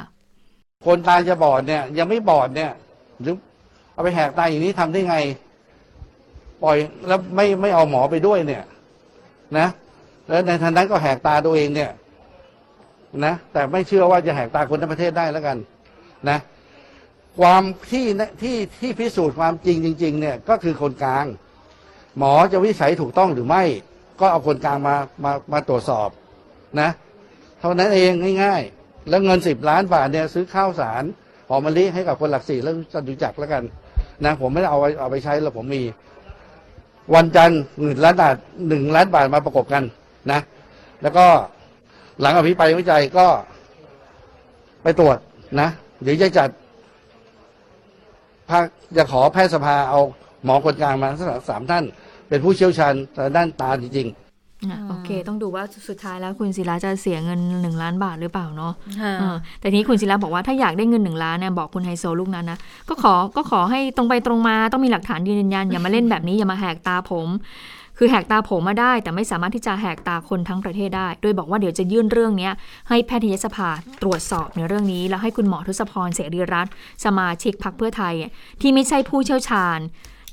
[0.86, 2.72] คนตาจะบอดเนี่ยยังไม่บอดเนี่ย
[3.22, 3.36] หรือ
[3.94, 5.18] เอาไปแหกตาอย่างนี้ทำได้ไง
[6.64, 6.78] ปล่อย
[7.08, 8.64] แล้วไม่ไม่เอาหมอไปด้วยเนี่ย
[9.58, 9.68] นะ
[10.28, 11.92] แล้วในทันนั้นก็แหกตาตัวเองเนี่ย
[13.26, 15.58] นะแต่ไม่เชื่อว่าจะแหกตาคนทั้งประเทศได้แล้วกัน
[16.30, 16.38] นะ
[17.40, 18.06] ความที่
[18.42, 21.26] ที่ที่พิสูจน์ความจริงจริง ๆ เนี่ย ก็คือคนกลาง
[22.18, 23.64] หมอจะวิจัยถูกต้องหรือไม่
[24.20, 26.10] ก็เอาคนกลางมามามาตรวจสอบ
[26.82, 26.90] นะ
[27.60, 28.12] เท่านั้นเอง
[28.44, 31.04] ง่าย ๆ แล้วเงินสิบล้านบาทเนี่ยซื้อข้าวสาร
[31.50, 33.64] หอมมะลิให้กับคนหลักสี่แล้วจะดูจักรแล้วกัน
[34.26, 35.82] นะ ผมไม่ได้เอาไปเอาไปใช้แล้วผมมี
[37.14, 38.36] วันจันทร์หนึ่งล้านบาท
[38.68, 39.84] หนึ่งล้านบาทมาประกบกัน
[40.32, 40.40] นะ
[41.02, 41.26] แล้วก็
[42.22, 43.28] หลังอภิปรายวิจัยก็
[44.84, 45.18] ไปตรวจ
[45.60, 45.70] นะ
[46.04, 46.50] เดี๋ยวจะจัด
[48.50, 48.64] ภาค
[48.98, 50.00] จะขอแพทยสภาเอา
[50.44, 51.84] หมอคนกลางมาสักสามท่าน
[52.30, 52.94] เป็นผู้เชี่ยวชาญ
[53.36, 54.25] ด้านตาจริงๆ
[54.90, 57.40] โอเค ต้องดูว่าสุดท้ายแล้วคุณศิลาจะเสียเงิน
[57.76, 62.58] 1 ล้านบาทหรือเปล่าเนาะค่ะเออแต่ทีนี้คุณศิลาบอกว่าถ้าอยากได้เงิน 1 ล้านเนี่ยบอกคุณไฮโซลูกนั้นนะ
[62.90, 67.30] ก็ขอก็ขอให้ตรงไปตรงมาต้องมีหลักฐานยืนยันอย่ามาเล่นแบบนี้อย่ามาแหกตาผม
[68.00, 72.54] คือแหกตาผมมาได้ แต่ไม่สามารถที่จะแหกตาคนทั้งประเทศได้ โดยบอกว่าเดี๋ยวจะยื่นเรื่องเนี้ย
[72.90, 73.70] ให้แพทยสภา
[74.02, 76.74] ตรวจสอบในเรื่องนี้ แล้วให้คุณหมอทศพรเสรีรัตน์
[77.06, 78.14] สมาชิกพรรคเพื่อไทย
[78.62, 79.80] ที่ไม่ใช่ผู้เชี่ยวชาญ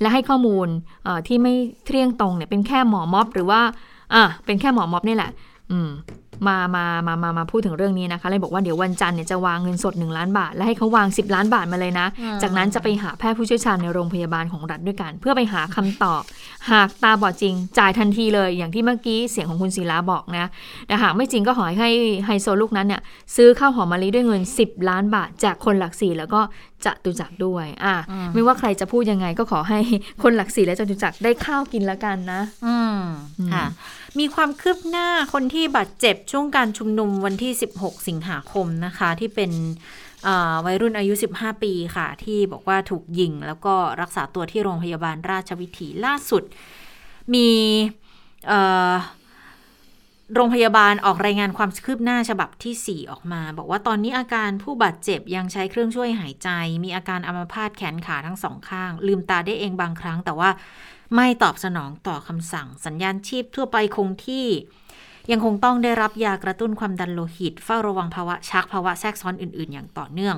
[0.00, 0.68] และให้ข้อมูล
[1.04, 1.54] เอ่อที่ไม่
[1.84, 3.60] เที่ยงตรงเนี่ยเป็นแค่หมอม็อบหรือว่า
[4.14, 5.30] อะเป็นแค่หมอม็อบนี่แหละ
[5.72, 5.90] อืม
[6.48, 16.22] มามามามามาพูดถึงเรื่องนี้นะคะเลยบอกว่าเดี๋ยววันจันทร์เนี่ยจะวางเงินสด 1 ล้านบาท และให้เขาวาง 10 ล้านบาทมาเลยนะอืมจากนั้นจะไปหาแพทย์ผู้เชี่ยวชาญในโรงพยาบาลของรัฐด้วยกัน เพื่อไปหาคำตอบ
[16.70, 20.46] หากตาบอดจริง จ่ายทันทีเลย อย่างที่เมื่อกี้เสียงของคุณศิลาบอกนะ
[20.86, 21.90] แต่หากไม่จริงก็ขอให้
[22.26, 23.02] ไฮโซลูกนั้นเนี่ย
[23.36, 26.40] ซื้อข้าวหอมมะลิด้วยเงิน 10 ล้านบาทจากคนหลักสี่แล้วก็
[26.86, 29.80] จะตุจักรด้วย อะอืมไม่ว่าใครจะพูดยังไงก็ขอให้
[30.22, 32.98] คนหลักสี่และจตุจักรได้ข้าวกินแล้วกันนะอืม
[33.38, 33.64] อืมค่ะ
[34.18, 39.50] มีความคืบหน้าคนที่บาดเจ็บช่วงการชุมนุมวันที่ 16 สิงหาคมนะคะ ที่เป็น
[40.24, 46.42] เอ่อวัยรุ่นอายุ 15 ปีค่ะ ที่บอกว่าถูกยิง แล้วก็รักษาตัวที่โรงพยาบาลราชวิถีล่าสุด
[47.34, 47.48] มี
[48.48, 48.60] เอ่
[48.90, 48.92] อ
[50.34, 56.48] โรงพยาบาลออกรายงานความคืบหน้าฉบับที่ 4 ออกมา บอกว่าตอนนี้อาการผู้บาดเจ็บยังใช้เครื่องช่วยหายใจ
[56.84, 60.50] มีอาการอัมพาตแขนขาทั้งสองข้าง ลืมตาได้เองบางครั้ง แต่ว่า
[61.14, 64.46] ไม่ตอบสนองต่อคำสั่ง สัญญาณชีพทั่วไปคงที่
[65.30, 70.36] ยังคงต้องได้รับยากระตุ้นความดันโลหิต เฝ้าระวังภาวะชักภาวะแทรกซ้อนอื่น ๆ อย่างต่อเนื่อง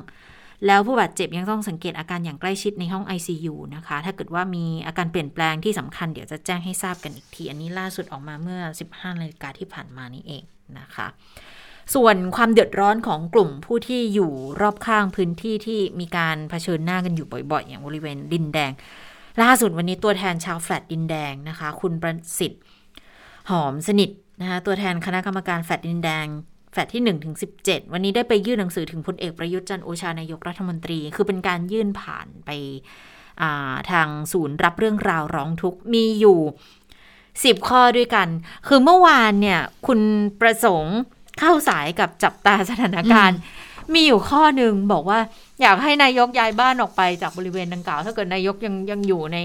[0.67, 10.43] แล้วผู้บาดเจ็บยังต้องสังเกตอาการอย่างใกล้ชิดในห้อง ICU นะคะ ถ้าเกิดว่ามีอาการเปลี่ยนแปลงที่สำคัญเดี๋ยวจะแจ้งให้ทราบกันอีกที อันนี้ล่าสุดออกมาเมื่อ 15นาฬิกาที่ผ่านมานี่เอง
[10.79, 11.07] นะคะ
[11.95, 18.71] ส่วนความเดือดร้อนของกลุ่มผู้ที่อยู่รอบข้างพื้นที่ที่มีการเผชิญหน้ากันอยู่บ่อยๆ อย่างบริเวณดินแดง
[19.43, 22.63] ล่าสุดวันนี้ตัวแทนชาวแฟลตดินแดงนะคะ คุณประสิทธิ์
[23.51, 26.27] หอมสนิทนะคะตัวแทนคณะกรรมการแฟลตดินแดง
[26.75, 32.51] แฟลตที่1ถึง17วันนี้ได้ไปยื่นหนังสือถึงพลเอกประยุทธ์จันทร์โอชานายกรัฐมนตรี คือเป็นการยื่นผ่านไป
[33.41, 36.39] อ่าทางศูนย์รับเรื่องราวร้องทุกข์มีอยู่
[37.05, 38.29] 10 ข้อด้วยกัน
[38.69, 40.01] คือเมื่อวานเนี่ย คุณ
[40.41, 40.97] ประสงค์
[41.39, 43.39] เข้าสายกับจับตาสถานการณ์
[43.95, 45.21] มีอยู่ข้อหนึ่งบอกว่า
[45.61, 49.39] อยากให้นายกย้ายบ้านออกไปจากบริเวณดังกล่าว ถ้าเกิดนายกยังยังอยู่ใน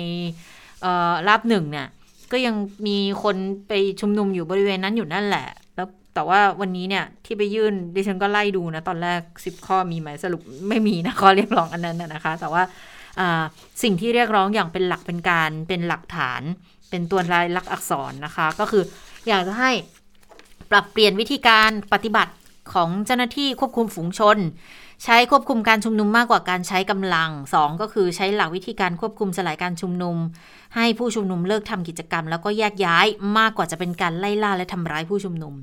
[0.81, 1.87] เอ่อรับหนึ่งเนี่ย
[2.31, 2.55] ก็ยัง
[2.87, 3.35] มีคน
[3.67, 5.47] ไปชุมนุมอยู่บริเวณนั้นอยู่นั่นแหละ
[6.13, 12.63] แต่ว่าวันนี้เนี่ยที่ไปยื่นดิฉันก็ไล่ดูนะ ตอนแรกสิบข้อมีไหมสรุปไม่มีนะข้อเรียกร้องอันนั้นนะคะ แต่ว่า
[13.19, 13.43] อ่า
[13.83, 16.41] สิ่งที่เรียกร้องอย่างเป็นหลักเป็นการเป็นหลักฐาน
[16.89, 18.83] เป็นตัวลายลักษณ์อักษรนะคะ ก็คือ
[19.27, 19.71] อยากจะให้
[20.71, 22.33] ปรับเปลี่ยนวิธีการปฏิบัติ
[22.73, 24.37] ของเจ้าหน้าที่ควบคุมฝูงชน
[25.03, 30.17] ใช้ควบคุมการชุมนุมมากกว่าการใช้กำลัง 2 ก็คือใช้หลักวิธีการควบคุมสลายการชุมนุม
[30.75, 33.05] ให้ผู้ชุมนุมเลิกทำกิจกรรม แล้วก็แยกย้าย
[33.37, 35.53] มากกว่าจะเป็นการไล่ล่าและทำร้ายผู้ชุมนุม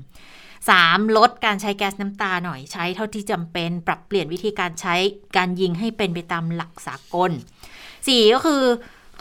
[0.53, 1.17] 3.
[1.17, 4.95] ลดการใช้แก๊สน้ำตาหน่อยใช้เท่าที่จำเป็น ปรับเปลี่ยนวิธีการใช้
[5.37, 7.31] การยิงให้เป็นไปตามหลักสากล
[7.81, 8.63] 4 ก็คือ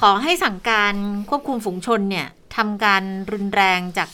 [0.00, 0.94] ขอให้สั่งการ
[1.30, 3.02] ควบคุมฝูงชนเนี่ยททำการ
[3.32, 4.08] รุนแรงจาก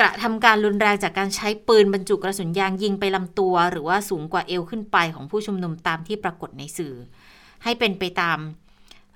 [0.00, 6.94] กระทำการรุนแรงจากการใช้ปืนบรรจุกระสุนยางยิงไปลำตัว หรือว่าสูงกว่าเอวขึ้นไปของผู้ชุมนุมตามที่ปรากฏในสื่อ
[7.64, 8.38] ให้เป็นไปตาม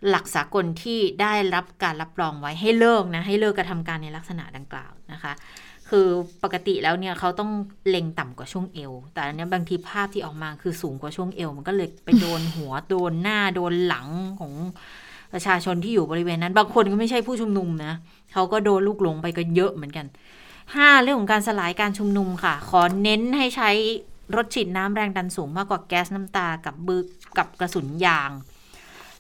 [0.08, 5.32] หลักสากลที่ได้รับการรับรองไว้ให้เลิกนะ ให้เลิกกระทำการในลักษณะดังกล่าวนะคะ
[5.90, 6.06] คือ
[6.42, 7.50] ปกติแล้วเนี่ยเขาต้อง
[7.88, 14.08] เล็งต่ำกว่าช่วงเอว แต่อันนี้บางทีภาพที่ออกมาคือสูงกว่าช่วงเอว มันก็เลยไปโดนหัวโดนหน้าโดนหลัง
[14.40, 14.52] ของ
[15.32, 17.92] ประชาชนที่อยู่บริเวณนั้น บางคนก็ไม่ใช่ผู้ชุมนุมนะ
[18.32, 20.06] เขาก็โดนลูกหลงไปกันเยอะเหมือนกัน
[20.76, 23.70] ห้าเรื่องของการสลายการชุมนุมค่ะ ขอเน้นให้ใช้
[24.36, 27.06] รถฉีดน้ำแรงดันสูงมากกว่าแก๊สน้ำตากับบึก
[27.38, 28.30] กับกระสุนยาง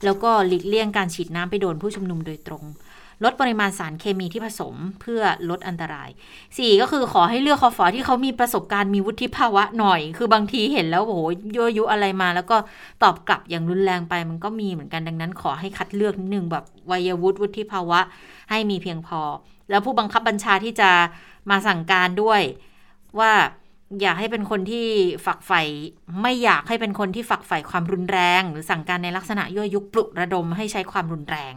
[0.04, 2.64] แล้วก็หลีกเลี่ยงการฉีดน้ำไปโดนผู้ชุมนุมโดยตรง
[3.24, 6.10] ลดปริมาณสารเคมีที่ผสมเพื่อลดอันตราย
[6.58, 11.20] สี่ก็คือขอให้เลือกคอฟอที่เขามีประสบการณ์มีวุฒิภาวะหน่อย คือบางทีเห็นแล้วโอ้โห
[11.54, 12.56] ยั่วยุอะไรมา แล้วก็
[13.02, 18.00] ตอบกลับอย่างรุนแรงไปมันก็มีเหมือนกันดังนั้น ขอให้คัดเลือกนิดนึงแบบวัยวุฒิวุฒิภาวะ
[18.50, 19.20] ให้มีเพียงพอ
[19.70, 20.90] แล้วผู้บังคับบัญชาที่จะ
[21.50, 22.42] มาสั่งการด้วย
[23.18, 23.32] ว่า
[24.00, 24.86] อยากให้เป็นคนที่
[25.26, 25.62] ฝักใฝ่
[26.22, 31.54] ไม่อยากให้เป็นคนที่ฝักใฝ่ความรุนแรง หรือสั่งการในลักษณะยั่วยุปลุกระดมให้ใช้ความรุนแรง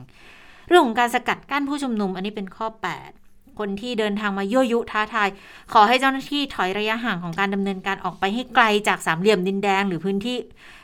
[0.68, 2.68] เรื่องของการสกัดกั้นผู้ชุมนุมอันนี้เป็นข้อ
[3.14, 5.30] 8 คนที่เดินทางมายั่วยุท้าทาย
[5.74, 10.38] ขอให้เจ้าหน้าที่ถอยระยะห่างของการดำเนินการออกไปให้ไกลจากสามเหลี่ยมดินแดง หรือพื้นที่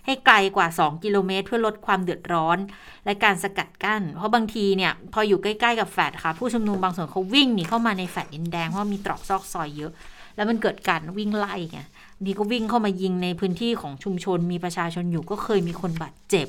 [0.06, 2.58] ให้ไกลกว่า 2 กิโลเมตร เพื่อลดความเดือดร้อน
[3.06, 9.92] และการสกัดกั้น เพราะบางทีเนี่ยพออยู่ใกล้ๆกับแฟดค่ะ ผู้ชุมนุมบางส่วนเขาวิ่งหนีเข้ามาในแฟดดินแดงเพราะมีตรอกซอกซอยเยอะ
[10.36, 11.80] แล้วมันเกิดการวิ่งไล่ไง
[12.16, 16.48] บางทีก็วิ่งเข้ามายิงในพื้นที่ของชุมชน มีประชาชนอยู่ก็เคยมีคนบาดเจ็บ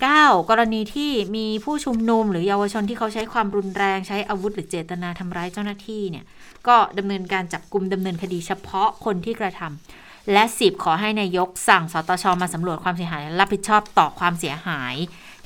[0.00, 0.50] 9.
[0.50, 6.24] กรณีที่มีผู้ชุมนุมหรือเยาวชนที่เขาใช้ความรุนแรงใช้อาวุธหรือเจตนาทำร้ายเจ้าหน้าที่เนี่ย
[6.66, 14.94] ก็ดำเนินการจับกลุ่มดำเนินคดีเฉพาะคนที่กระทำ และ 10 ขอให้นายกสั่งสตชมาสำรวจความเสียหายและรับผิดชอบต่อความเสียหาย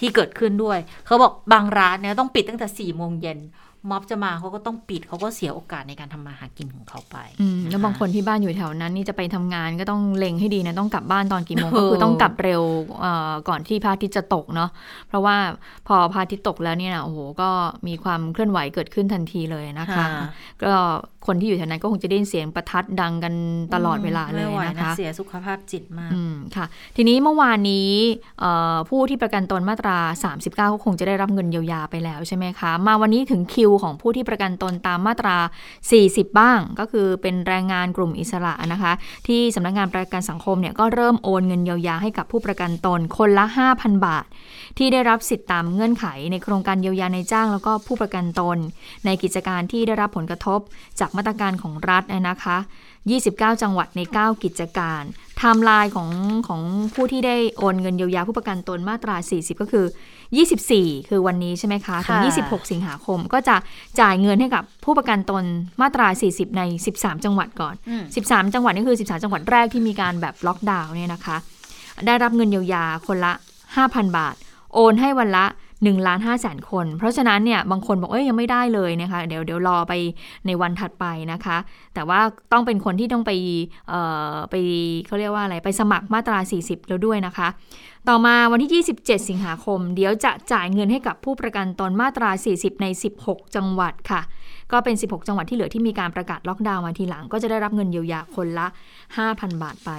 [0.00, 3.38] ที่เกิดขึ้นด้วย เขาบอกบางร้านเนี่ยต้องปิดตั้งแต่4โมงเย็น
[3.90, 12.62] ม็อบจะมาเขาก็ต้องปิดเขาก็เสียโอกาสในการทำมาหากินของเขาไปอืมแล้วบางคนที่บ้านอยู่แถวนั้น นี่จะไปทำงานก็ต้องเล็งให้ดีนะต้องกลับบ้านตอนกี่โมงก็คือต้องกลับเร็ว
[13.00, 14.70] เอ่อก่อนที่พระอาทิตย์จะตกเนาะ
[15.08, 15.36] เพราะว่า
[15.88, 17.50] พอพระอาทิตย์ตกแล้วเนี่ยนะโอ้โหก็
[17.86, 20.08] มีความเคลื่อนไหวเกิดขึ้นทันทีเลยนะคะค่ะ
[20.62, 20.72] ก็
[21.26, 23.34] คนที่อยู่แถวนั้นก็คงจะได้ยินเสียงประทัดดังกัน
[23.74, 26.66] ตลอดเวลาเลยไม่ไหวนะคะเสียสุขภาพจิตมากอืมค่ะ
[26.96, 27.90] ทีนี้เมื่อวานนี้
[28.40, 29.98] เอ่อผู้ที่ประกันตนมาตรา
[30.34, 35.36] 39ก็คงจะได้รับเงินเยียวยาไปแล้วใช่ไหมคะ มาวันนี้ถึงคิวของผู้ที่ประกันตนตามมาตรา
[35.86, 38.92] 40 บ้าง ก็คือเป็นแรงงานกลุ่มอิสระนะคะ
[39.26, 43.44] ที่สำนักงานประกันสังคมเนี่ยก็เริ่มโอนเงินเยียวยาให้กับผู้ประกันตนคนละ
[43.74, 44.24] 5,000 บาท
[44.78, 48.58] ที่ได้รับสิทธิตามเงื่อนไข ในโครงการเยียวยานายจ้าง แล้วก็ผู้ประกันตน
[49.04, 50.60] ในกิจการที่ได้รับผลกระทบ
[51.00, 52.58] จากมาตรการของรัฐนะคะ
[53.04, 56.10] 29 จังหวัดใน 9 กิจการไทม์ไลน์ของ
[56.48, 56.62] ของ
[56.94, 59.86] ผู้ที่ได้โอนเงินเยียวยาผู้ประกันตนมาตรา 40 ก็คือ
[60.40, 63.56] 24 คือวันนี้ใช่ไหมคะถึงค่ะ26 สิงหาคมก็จะ
[64.00, 65.44] จ่ายเงินให้กับผู้ประกันตน
[65.80, 66.62] มาตรา 40 ใน
[66.94, 71.36] 13 จังหวัดก่อนอืม13 จังหวัดนี่คือ 13 จังหวัดแรกที่มีการแบบล็อกดาวน์เนี่ยนะคะ
[72.06, 73.32] ได้รับเงินเยียวยาคนละ
[73.74, 74.34] 5,000 บาท
[74.74, 75.44] โอนให้วันละ
[75.82, 79.92] 1ล้าน5แสนคน เพราะฉะนั้นเนี่ยบางคนบอกเอ้ยยังไม่ได้เลยนะคะ เดี๋ยวเดี๋ยวรอไป
[80.46, 81.56] ในวันถัดไปนะคะ
[81.94, 82.20] แต่ว่า
[82.52, 83.32] ต้องเป็นคนที่ต้องไป
[83.88, 84.00] เอ่
[84.32, 84.54] อไป
[85.06, 87.48] เขาเรียกว่าอะไรไปสมัครมาตรา 40 แล้วด้วยนะคะ
[88.08, 92.86] ต่อมาวันที่ 27 สิงหาคม เดี๋ยวจะจ่ายเงินให้กับผู้ประกันตนมาตรา 40 ใน
[93.20, 94.22] 16 จังหวัดค่ะ
[94.72, 98.66] ก็เป็น 16 จังหวัดที่เหลือที่มีการประกาศล็อกดาวน์มาทีหลัง ก็จะได้รับเงินเยียวยาคนละ
[99.14, 99.90] 5,000 บาทไป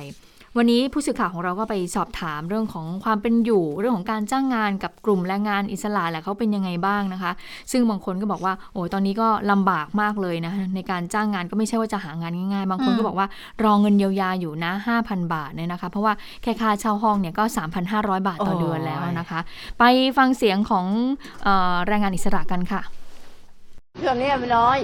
[0.58, 7.32] วันนี้ผู้สื่อข่าวของเราก็ไปสอบถามเรื่องของความเป็นอยู่ เรื่องของการจ้างงานกับกลุ่มแรงงานอิสระแหละเขาเป็นยังไงบ้างนะคะ
[7.72, 13.28] ซึ่งบางคนก็บอกว่า โอ้ยตอนนี้ก็ลำบากมากเลยนะ ในการจ้างงานก็ไม่ใช่ว่าจะหางานง่ายๆ บางคนก็บอกว่า
[13.64, 14.72] รอเงินเยียวยาอยู่นะ
[15.04, 17.44] 5,000 บาทเนี่ยนะคะ เพราะว่าแค่ค่าเช่าห้องเนี่ยก็
[17.86, 19.40] 3,500 บาทต่อเดือนแล้วนะคะ
[19.80, 19.84] ไป
[20.18, 20.86] ฟังเสียงของ
[21.44, 22.82] เออแรงงานอิสระกันค่ะ
[24.04, 24.78] ช่วงนี้มันน้อย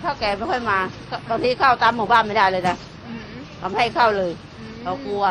[0.00, 0.78] เท่าแก่ไม่ค่อยมา
[1.30, 2.76] บางทีเข้าตามหมู่บ้านไม่ได้เลยนะ
[3.60, 4.32] ทำให้เข้าเลย
[4.82, 5.24] เขากลัว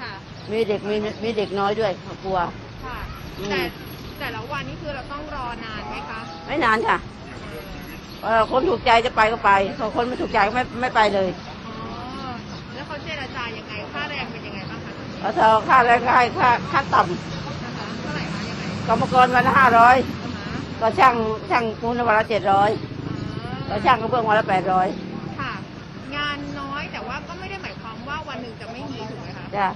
[0.00, 0.12] ค่ะ
[0.52, 2.38] มีเด็กมีมีเด็กน้อยด้วยเขากลัว
[2.84, 2.98] ค่ะ
[3.40, 3.60] อืม แต่
[4.20, 6.98] แต่ละวันนี่คือเราต้องรอนานไหมคะไม่นานค่ะ
[8.22, 11.28] เออคนถูกใจจะไปก็ไปพอคนไม่ถูกใจก็ไม่ไม่ไปเลย
[11.66, 11.74] อ๋อ
[12.74, 21.14] แล้วเขาเจรจายังไง ค่าแรงเป็นยังไงบ้างคะแล้วเธอค่าแรงค่าค่าค่าต่นะคะเท่าไหร่คะยังไงำกรรมกรวันละห้าร้อยอ่าฮะก็ช่าง
[21.50, 22.70] ช่างปูนวันละเจ็ดร้อย
[23.68, 24.88] อ๋ก็อช่างกระเบื้องวันละแปดร้อย
[28.44, 29.68] หนึ่งจะไม่มีถูกไหมคะจ้ะ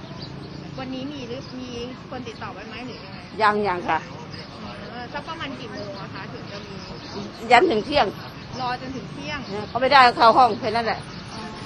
[0.79, 1.69] วันนี้มีหรือมี
[2.09, 3.99] คนติดต่อไว้ไหมหรือยังไงยังยังค่ะ
[4.91, 6.75] เออสักประมาณกี่โมงอะคะถึงจะมี
[7.51, 8.07] ยันถึงเที่ยง
[8.61, 9.39] รอจนถึงเที่ยง
[9.69, 10.99] เขาไม่ได้ก็เข้าห้องแค่นั้นแหละ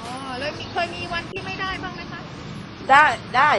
[0.06, 2.20] อ๋อแล้วมีเคยมีวันที่ไม่ได้บ้างไหมคะ
[2.90, 3.04] ได้
[3.38, 3.50] ได้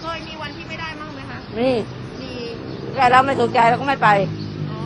[0.00, 1.74] เคยมีวันที่ไม่ได้บ้างไหมคะนี่
[2.20, 2.32] มี
[2.94, 4.08] แต่เราไม่ถูกใจเราก็ไม่ไป
[4.70, 4.78] อ๋อ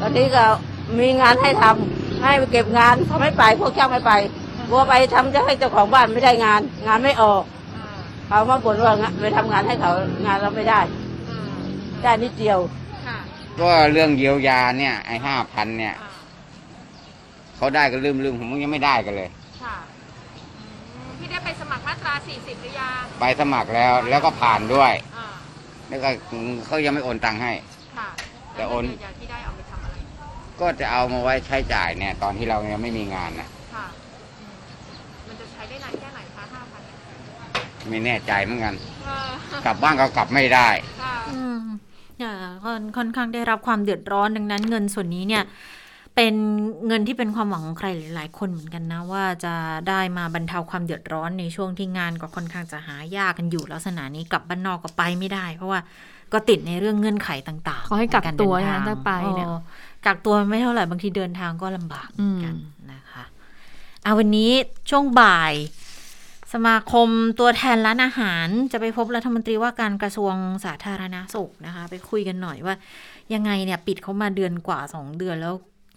[0.00, 0.44] ตอนนี้ก็
[0.98, 4.12] มีงานให้ทำให้ไปเก็บงานเขาไม่ไปพวกช่างไม่ไป
[4.68, 7.42] กลัวไปทำจะให้เจ้าของบ้านไม่ได้งาน งานไม่ออก
[7.76, 7.86] อ่า
[8.26, 9.90] เขามาบ่นว่างานไปทำงานให้เขา
[10.26, 10.80] งานเราไม่ได้
[11.30, 11.40] อ่า
[12.02, 12.58] ได้นิดเดียว
[13.06, 13.18] ค่ะ
[13.60, 16.10] ก็เรื่องเยียวยาเนี่ยไอ้ห้าพันเนี่ยอ่า
[17.56, 19.28] เขาได้ก็ลืมลืมผมยังไม่ได้กันเลย
[19.62, 19.76] ค่ะ
[20.94, 25.26] อืมพี่ได้ไปสมัครมาตรา 40หรือยังไปสมัครแล้วแล้วก็ผ่านด้วยอ่า
[25.88, 26.08] แล้วก็
[26.66, 27.52] เขายังไม่โอนตังค์ให้
[27.98, 28.08] ค่ะ
[28.54, 29.94] แต่โอนเงิเยียวยาที่ได้เอาไปทำอะไร
[30.60, 33.86] ก็จะเอามาไว้ใช้จ่ายเนี่ย ตอนที่เรายังไม่มีงานนะ ค่ะ
[34.38, 34.54] อืม
[35.26, 36.82] มันจะใช้ได้นานแค่ไหนคะห้าพัน
[37.90, 38.74] ไม่แน่ใจเหมือนกัน
[39.04, 39.30] เออ
[39.64, 40.68] กลับบ้านก็กลับไม่ได้
[41.02, 41.60] ค่ะอืม
[42.16, 42.32] เนี่ย
[42.64, 45.44] ค่อนค่อนข้างได้รับความเดือดร้อนดังนั้น เงินส่วนนี้เนี่ย
[46.14, 46.34] เป็น
[46.86, 49.54] เงินที่เป็นความหวังของใครหลายๆ คนเหมือนกันนะ ว่าจะ
[49.88, 55.80] ได้มาบรรเทาความเดือดร้อนในช่วงที่งานก็ค่อนข้างจะหายากกันอยู่ลักษณะนี้กลับบ้านนอกก็ไปไม่ได้ เพราะว่า
[56.32, 59.60] ก็ติดในเรื่องเงื่อนไขต่างๆขอให้กัการตัวเดินทางนะถ้าไปเนี่ยออ
[60.06, 63.24] กักตัวไม่เท่าไหร่บางทีเดินทางก็ลำบากเหมือนกันอืมนะคะ
[64.02, 64.50] เอาวันนี้
[64.90, 65.52] ช่วงบ่าย
[66.52, 67.08] สมาคม
[67.40, 70.34] ตัวแทนร้านอาหารจะไปพบรัฐมนตรีว่าการกระทรวง
[70.64, 72.74] สาธารณาสุขนะคะ ไปคุยกันหน่อยว่า
[73.34, 75.54] ยังไงเนี่ยปิดเขามาเดือนกว่าสองเดือนแล้ว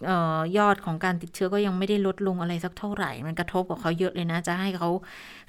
[0.08, 4.88] ออยอดของการติดเชื้อก็ยังไม่ได้ลดลงอะไรสักเท่าไหร่ มันกระทบกับเขาเยอะเลยนะ จะให้เขา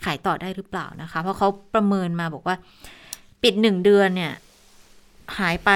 [0.06, 2.56] ขายต่อได้หรือเปล่านะคะ เพราะเขาประเมินมาบอกว่า
[3.44, 4.34] ปิดหนึ่งเดือนเนี่ย
[5.40, 5.70] หายไป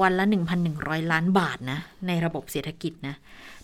[0.00, 3.14] วันละหนึ่งพันหนึ่งร้อยล้านบาทนะ ในระบบเศรษฐกิจนะ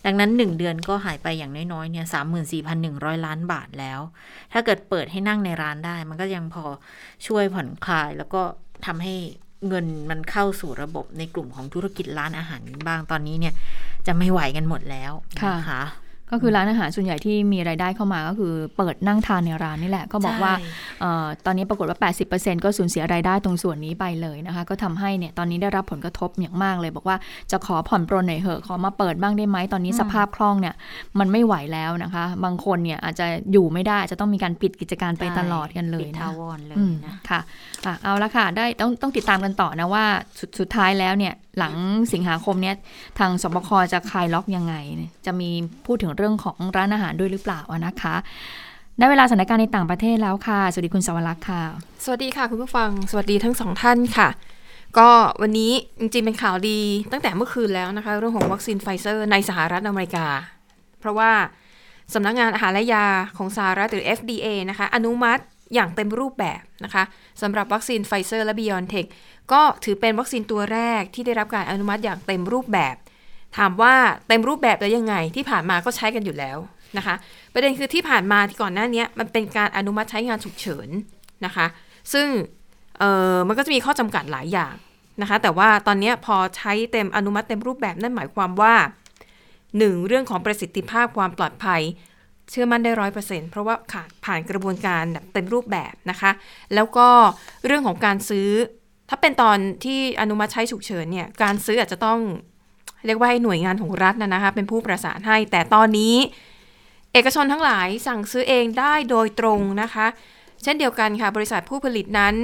[0.05, 4.01] ดังนั้นหนึ่งเดือนก็หายไปอย่างน้อยๆเนี่ยสามหมื่นสี่พันหนึ่งร้อยล้านบาทแล้ว
[4.53, 6.65] ถ้าเกิดเปิดให้นั่งในร้านได้ มันก็ยังพอ
[7.27, 8.43] ช่วยผ่อนคลาย แล้วก็
[8.87, 9.15] ทำให้
[9.69, 13.55] เงินมันเข้าสู่ระบบในกลุ่มของธุรกิจร้านอาหารบ้างตอนนี้เนี่ย
[14.07, 15.83] จะไม่ไหวกันหมดแล้วะนะคะ
[16.31, 20.69] ก็คือร้านอาหารส่วนใหญ่ที่มีรายได้เข้ามาก็คือเปิดนั่งทานในร้านนี่แหละ ก็บอกว่าใช่
[21.01, 21.99] เออตอนนี้ปรากฏว่า
[22.31, 27.17] 80%ก็สูญเสียรายได้ตรงส่วนนี้ไปเลยนะคะ ก็ทำให้เนี่ยตอนนี้ได้รับผลกระทบอย่างมากเลย บอกว่า
[27.51, 30.75] จะขอผ่อนปรนหน่อยเหอะขอมาเปิดบ้างได้ไหมตอนนี้สภาพคล่องเนี่ย
[31.19, 37.41] มันไม่ไหวแล้วนะคะ บางคนเนี่ยอาจจะอยู่ไม่ได้อาจจะต้องมีการปิดกิจการไปตลอดกันเลยปิดนะทาวรเลยอืมนะค่ะ
[37.87, 40.05] อะเอาละค่ะได้ต้องต้องติดตามกันต่อนะว่า
[40.39, 41.75] สุดสุดท้ายแล้วเนี่ย หลัง
[42.13, 42.77] สิงหาคมเนี่ย
[43.19, 44.75] ทางสบคจะคลายล็อกยังไง
[45.27, 45.51] จะมี
[45.87, 48.15] พูดถึงเรื่องของร้านอาหารด้วยหรือเปล่าอะนะคะ
[48.99, 51.63] ได้เวลาสถานการณ์ในต่างประเทศแล้วค่ะ สวัสดีคุณสวรักษ์ค่ะ
[52.05, 54.29] สวัสดีค่ะคุณผู้ฟัง สวัสดีทั้งสองท่านค่ะ
[54.99, 55.09] ก็
[55.43, 56.79] วันนี้จริงๆเป็นข่าวดี
[57.13, 60.27] ตั้งแต่เมื่อคืนแล้วนะคะ เรื่องของวัคซีนไฟเซอร์ในสหรัฐอเมริกา
[61.01, 61.31] เพราะว่า
[62.15, 63.07] สำนักงานอาหารและยา
[63.37, 65.43] ของสหรัฐหรือ FDA นะคะ อนุมัติ
[65.75, 67.05] อย่างเต็มรูปแบบนะคะ
[67.43, 69.09] สำหรับวัคซีนไฟเซอร์และ BioNTech
[69.53, 72.95] ก็ถือเป็นวัคซีนตัวแรกที่ได้รับการอนุมัติอย่างเต็มรูปแบบ
[73.57, 73.95] ถามว่า
[74.29, 76.59] เต็มรูปแบบแล้วยังไงที่ผ่านมาก็ใช้กันอยู่แล้ว
[76.99, 77.15] นะคะ
[77.53, 80.89] ประเด็นคือที่ผ่านมาที่ก่อนหน้านี้มันเป็นการอนุมัติใช้งานฉุกเฉิน
[81.45, 81.67] นะคะ
[82.13, 82.29] ซึ่ง
[82.99, 83.05] เอ
[83.35, 84.75] อมันก็จะมีข้อจำกัดหลายอย่าง
[85.23, 88.75] นะคะ แต่ว่าตอนนี้พอใช้เต็มอนุมัติเต็มรูปแบบนั่นหมายความว่า
[89.43, 90.07] 1.
[90.07, 91.83] เรื่องของประสิทธิภาพความปลอดภัย
[92.51, 96.31] เชื่อมั่นได้ร้อยเปอร์เซ็นต์เพราะว่าขาดผ่านกระบวนการแบบเต็มรูปแบบนะคะ
[96.75, 97.09] แล้วก็
[97.67, 98.49] เรื่องของการซื้อ
[99.09, 102.21] ถ้าเป็นตอนที่อนุมัติใช้ฉุกเฉินเนี่ยการซื้ออาจจะต้อง
[103.07, 106.17] เรียกว่าให้หน่วยงานของรัฐนะนะคะ เป็นผู้ประสานให้ แต่ตอนนี้
[107.13, 110.07] เอกชนทั้งหลายสั่งซื้อเองได้โดยตรงนะคะ
[110.63, 112.35] เช่นเดียวกันค่ะบริษัทผู้ผลิตนั้น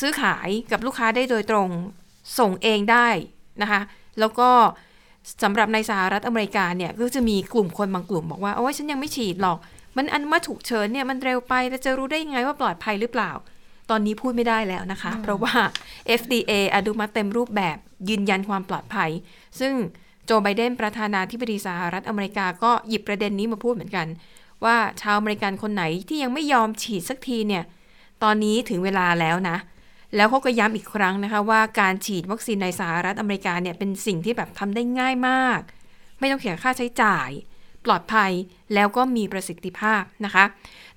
[0.00, 1.68] ซื้อขายกับลูกค้าได้โดยตรง
[2.38, 3.08] ส่งเองได้
[3.62, 3.80] นะคะ
[4.20, 4.50] แล้วก็
[5.42, 9.58] สำหรับในสหรัฐอเมริกาเนี่ยก็จะมีกลุ่มคนบางกลุ่มบอกว่าโอ้ยฉันยังไม่ฉีดหรอก
[9.96, 13.30] มันอนุมัติฉุกเฉินเนี่ยมันเร็วไปแล้วจะรู้ได้ยังไงว่าปลอดภัยหรือเปล่า
[13.90, 15.54] ตอนนี้พูดไม่ได้แล้วนะคะ เพราะว่า
[16.20, 17.76] FDA อนุมัติเต็มรูปแบบ
[18.08, 19.10] ยืนยันความปลอดภัย
[19.60, 19.72] ซึ่ง
[20.24, 24.06] โจไบเดนประธานาธิบดีสหรัฐอเมริกาก็หยิบประเด็นนี้มาพูดเหมือนกัน
[24.64, 27.64] ว่าชาวอเมริกันคนไหนที่ยังไม่ยอมฉีดสักทีเนี่ย
[28.22, 29.56] ตอนนี้ถึงเวลาแล้วนะ
[30.16, 35.60] แล้วเขาก็ย้ำอีกครั้งนะคะว่าการฉีดวัคซีนในสหรัฐอเมริกาเนี่ยเป็นสิ่งที่แบบทำได้ง่ายมาก
[36.18, 37.28] ไม่ต้องเสียค่าใช้จ่าย
[37.86, 38.30] ปลอดภัย
[38.74, 40.44] แล้วก็มีประสิทธิภาพนะคะ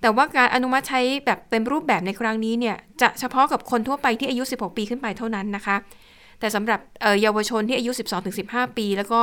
[0.01, 5.75] แต่ว่าการอนุมัติใช้แบบเต็มรูปแบบในครั้งนี้เนี่ยจะเฉพาะกับคนทั่วไปที่อายุ 16 ปีขึ้นไปเท่านั้นนะคะ
[6.39, 6.79] แต่สำหรับ
[7.21, 7.91] เยาวชนที่อายุ
[8.35, 9.21] 12-15 ปี แล้วก็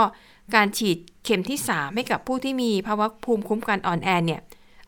[0.55, 4.41] การฉีดเข็มที่ 3 ให้กับผู้ที่มีภาวะภูมิคุ้มกันอ่อนแอเนี่ย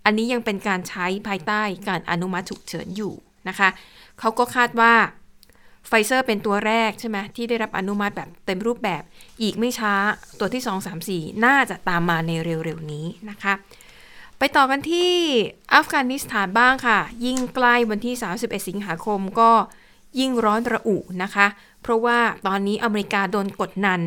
[0.05, 3.13] อันนี้ยังเป็นการใช้ภายใต้การอนุมัติฉุกเฉินอยู่
[3.49, 3.69] นะคะ
[4.23, 4.95] เขาก็คาดว่า
[5.89, 9.03] ไฟเซอร์เป็นตัวแรกใช่ไหมที่ได้รับอนุมัติแบบเต็มรูปแบบ
[9.43, 9.95] อีกไม่ช้า
[10.39, 13.55] ตัวที่ 2 3 4 น่าจะตามมาในเร็วๆนี้นะคะ
[14.39, 15.12] ไปต่อกันที่
[15.75, 19.51] อัฟกานิสถานบ้างค่ะ ยิ่งใกล้วันที่ 31 สิงหาคมก็
[20.18, 21.47] ยิ่งร้อนระอุนะคะ
[21.83, 24.01] เพราะว่าตอนนี้อเมริกาโดนกดนัน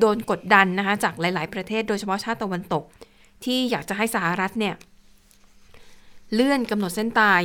[0.00, 2.84] โดนกดดันนะคะจากหลายๆ ประเทศโดยเฉพาะชาติตะวันตก
[3.44, 4.74] ที่อยากจะให้สหรัฐเนี่ย
[6.34, 7.42] เลื่อนกำหนดเส้นตาย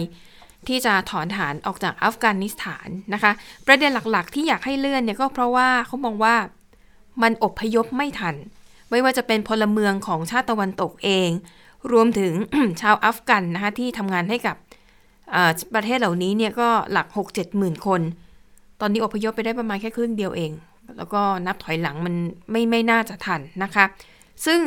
[0.67, 3.31] ที่จะถอนฐานออกจากอัฟกานิสถานนะคะ
[3.67, 6.35] ประเด็นหลักๆ ที่อยากให้เลื่อนเนี่ยก็เพราะว่าเขามองว่า
[7.21, 8.35] มันอบพยพไม่ทัน
[8.89, 11.29] ไม่ว่าจะเป็นพลเมืองของชาติตะวันตกเอง
[11.91, 12.33] รวมถึง
[12.81, 14.55] ชาวอัฟกันนะคะที่ทำงานให้กับ
[15.73, 18.01] ประเทศเหล่านี้เนี่ยก็หลัก 6 7หมื่นคน
[18.81, 20.51] ตอนนี้อพยพไปได้ประมาณแค่ครึ่งเดียวเอง
[20.97, 22.15] แล้วก็นับถอยหลังมัน
[22.51, 23.85] ไม่ไม่น่าจะทันนะคะ
[24.45, 24.59] ซึ่ง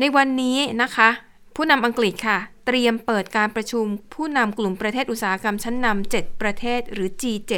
[0.00, 1.08] ในวันนี้นะคะ
[1.54, 3.84] ผู้นำอังกฤษค่ะ เตรียมเปิดการประชุม
[4.14, 7.52] ผู้นำกลุ่มประเทศอุตสาหกรรมชั้นนำ7ประเทศหรือ G7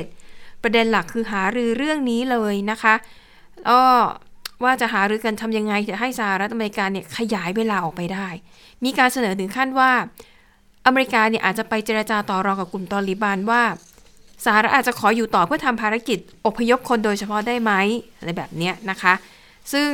[0.62, 2.94] ประเด็นหลักคือหารือเรื่องนี้เลยนะคะ
[3.68, 3.82] ก็
[4.64, 8.28] ว่าจะหารือกันทำยังไงจะให้สหรัฐอเมริกาเนี่ยขยายเวลาออกไปได้
[8.84, 9.90] มีการเสนอถึงขั้นว่า
[10.86, 13.62] อเมริกาเนี่ยอาจจะไปเจรจาต่อรองกับกลุ่มตอริบานว่า
[14.44, 17.72] สหรัฐอาจจะขออยู่ต่อเพื่อทำภารกิจอพยพคนโดยเฉพาะได้ไหม
[18.16, 19.14] อะไรแบบเนี้ยนะคะ
[19.72, 19.88] ซึ่ง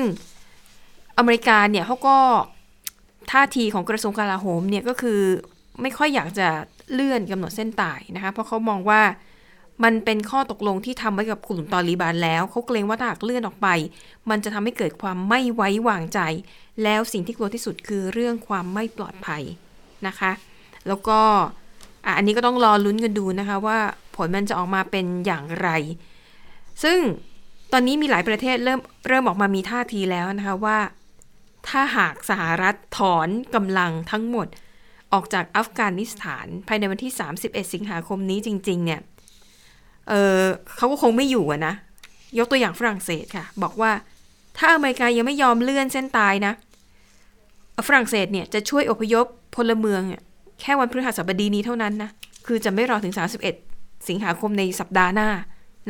[1.19, 2.17] อเมริกาเนี่ยเขาก็
[3.33, 5.21] ท่าทีของกระทรวงกลาโหมเนี่ยก็คือ
[5.83, 6.49] ไม่ค่อยอยากจะ
[6.93, 9.03] เลื่อนกำหนดเส้นตายนะคะ เพราะเขามองว่า
[9.85, 13.69] มันเป็นข้อตกลงที่ทำไว้กับกลุ่มตอริบานแล้วเขาเกรงว่าถ้าหากเลื่อนออกไป
[14.31, 16.21] มันจะทำให้เกิดความไม่ไว้วางใจ
[16.83, 19.43] แล้วสิ่งที่กลัวที่สุดคือเรื่องความไม่ปลอดภัย
[20.07, 20.33] นะคะ
[20.89, 21.21] แล้วก็
[22.17, 23.79] อันนี้ก็ต้องรอลุ้นกันดูนะคะว่า
[24.17, 25.69] ผลมันจะออกมาเป็นอย่างไร
[26.83, 26.99] ซึ่ง
[27.73, 30.79] ตอนนี้มีหลายประเทศเริ่มเริ่มออกมามีท่าทีแล้วนะคะว่า
[31.69, 34.47] ถ้าหากสหรัฐถอนกำลังทั้งหมด
[35.13, 39.01] ออกจากอัฟกานิสถานภายในวันที่ 31 สิงหาคมนี้จริง ๆ เนี่ย
[40.09, 41.75] เเขาก็คงไม่อยู่อะนะ
[42.39, 43.93] ยกตัวอย่างฝรั่งเศสค่ะ บอกว่า
[44.59, 46.53] ถ้าอเมริกายังไม่ยอมเลื่อนเส้นตายนะ
[47.87, 50.03] ฝรั่งเศสเนี่ยจะช่วยอพยพพลเมือง
[50.61, 52.11] แค่วันพฤหัสบดีนี้เท่านั้นนะ
[52.47, 53.15] คือจะไม่รอถึง
[53.61, 55.29] 31 สิงหาคมในสัปดาห์หน้า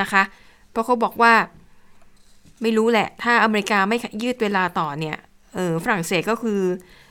[0.00, 0.22] นะคะ
[0.70, 1.34] เพราะเขาบอกว่า
[2.62, 5.16] ไม่รู้แหละ ถ้าอเมริกาไม่ยืดเวลาต่อเนี่ย
[5.84, 6.60] ฝรั่งเศสก็คือ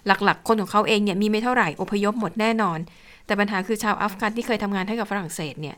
[0.07, 2.79] หลักๆ คนของเขาเองเนี่ยมีไม่เท่าไหร่อพยพหมดแน่นอน
[3.25, 5.75] แต่ปัญหาคือชาวอัฟกันที่เคยทำงานให้กับฝรั่งเศสเนี่ย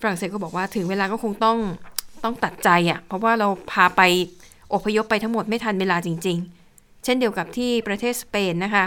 [0.00, 1.58] ฝรั่งเศสก็บอกว่าถึงเวลาก็คงต้อง
[2.24, 4.00] ต้องตัดใจอะ่ะเพราะว่าเราพาไป
[4.74, 6.38] อพยพไปทั้งหมดไม่ทันเวลาจริง
[6.70, 8.84] ๆ เช่นเดียวกับที่ประเทศสเปนนะคะ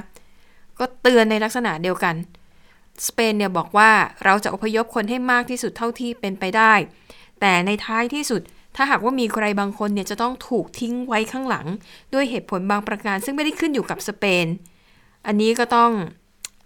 [0.79, 2.15] ก็เตือนในลักษณะเดียวกัน
[3.07, 3.91] สเปนเนี่ยบอกว่า
[4.25, 6.73] เราจะอพยพคนให้มากที่สุดเท่าที่เป็นไปได้
[7.39, 8.41] แต่ในท้ายที่สุด
[8.75, 11.67] ถ้าหากว่ามีใครบางคนเนี่ยจะต้องถูกทิ้งไว้ข้างหลัง
[12.13, 14.45] ด้วยเหตุผลบางประการ ซึ่งไม่ได้ขึ้นอยู่กับสเปน
[15.27, 15.91] อันนี้ก็ต้อง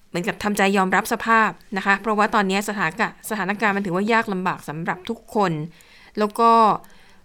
[0.10, 5.52] เหมือนกับทำใจยอมรับสภาพนะคะ เพราะว่าตอนนี้สถานการณ์สถานการณ์มันถือว่ายากลำบากสำหรับทุกคน
[6.20, 6.52] แล้วก็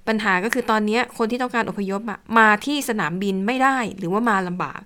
[0.09, 2.01] ปัญหาก็คือตอนนี้คนที่ต้องการอพยพ
[2.39, 4.81] มาที่สนามบินไม่ได้หรือว่ามาลำบาก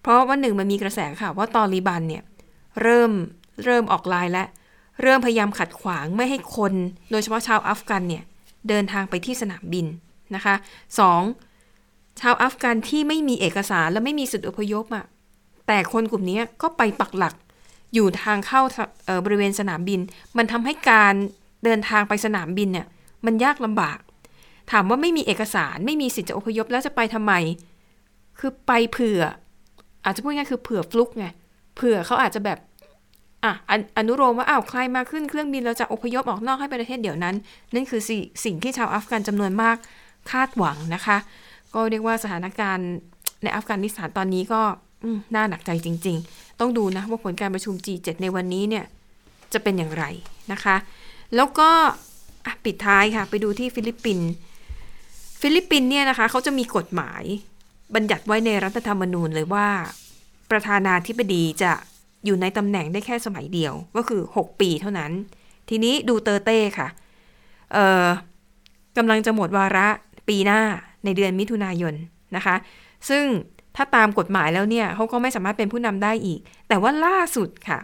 [0.00, 2.22] เพราะว่าหนึ่งมันมีกระแสค่ะว่าตอริบันเนี่ย
[2.82, 3.10] เริ่ม
[3.64, 4.44] เริ่มออกลายและ
[5.02, 6.72] เริ่มพยายามขัดขวางไม่ให้คน
[7.10, 8.24] โดยเฉพาะชาวอัฟกันเนี่ย
[8.68, 9.86] เดินทางไปที่สนามบิน
[10.34, 10.54] นะคะ
[10.98, 11.20] สอง
[12.20, 15.04] ชาวอัฟกันที่ไม่มีเอกสารและไม่มีสิทธิอพยพอะ
[15.66, 17.34] แต่คนกลุ่มนี้ก็ไปปักหลัก
[17.94, 18.60] อยู่ทางเข้า
[19.04, 20.00] เอ่อบริเวณสนามบิน
[20.36, 21.14] มันทำให้การ
[21.64, 22.86] เดินทางไปสนามบินเนี่ย
[23.26, 23.98] มันยากลำบาก
[24.72, 27.32] ถามว่าไม่มีเอกสารไม่มีสิทธิจะอพยพแล้วจะไปทำไม
[28.38, 29.20] คือไปเผื่อ
[30.04, 31.26] อาจจะพูดง่ายคือเผื่อฟลุกไง
[31.76, 32.58] เผื่อเขาอาจจะแบบ
[33.44, 33.52] อะ
[33.96, 37.34] อนุโลมว่าอ้าวใครมาขึ้นเครื่องบินเราจะอพยพออกนอกให้ประเทศเดี๋ยวนั้น
[37.74, 39.76] นั่นคือสิสิ่งที่ชาวอัฟกันจำนวนมาก
[40.30, 41.16] คาดหวังนะคะ
[41.74, 42.88] ก็เรียกว่าสถานการณ์
[43.42, 44.62] ในอัฟกานิสถานตอนนี้ก็
[45.34, 48.84] น่าหนักใจจริง ๆ ต้องดูนะว่าผลการประชุม G7 ในวันนี้เนี่ย
[49.52, 50.04] จะเป็นอย่างไร
[50.52, 50.76] นะคะ
[51.36, 51.70] แล้วก็
[52.64, 54.28] ปิดท้ายค่ะไปดูที่ฟิลิปปินส์
[55.40, 57.22] ฟิลิปปินส์เนี่ยนะคะเขาจะมีกฎหมาย
[57.94, 59.68] บัญญัติไว้ในรัฐธรรมนูญเลยว่า
[60.50, 61.72] ประธานาธิบดีจะ
[62.24, 65.12] อยู่ในตำแหน่งได้แค่สมัยเดียวก็คือ 6 ปีเท่านั้น
[65.68, 66.88] ทีนี้ดูเตอร์เต้ค่ะ
[68.96, 69.88] กำลังจะหมดวาระ
[70.28, 70.60] ปีหน้า
[71.04, 71.94] ในเดือนมิถุนายน
[72.36, 72.56] นะคะ
[73.08, 73.24] ซึ่ง
[73.76, 77.78] ถ้าตามกฎหมายแล้วเนี่ยเขาก็ไม่สามารถเป็นผู้นำได้อีก แต่ว่าล่าสุดค่ะ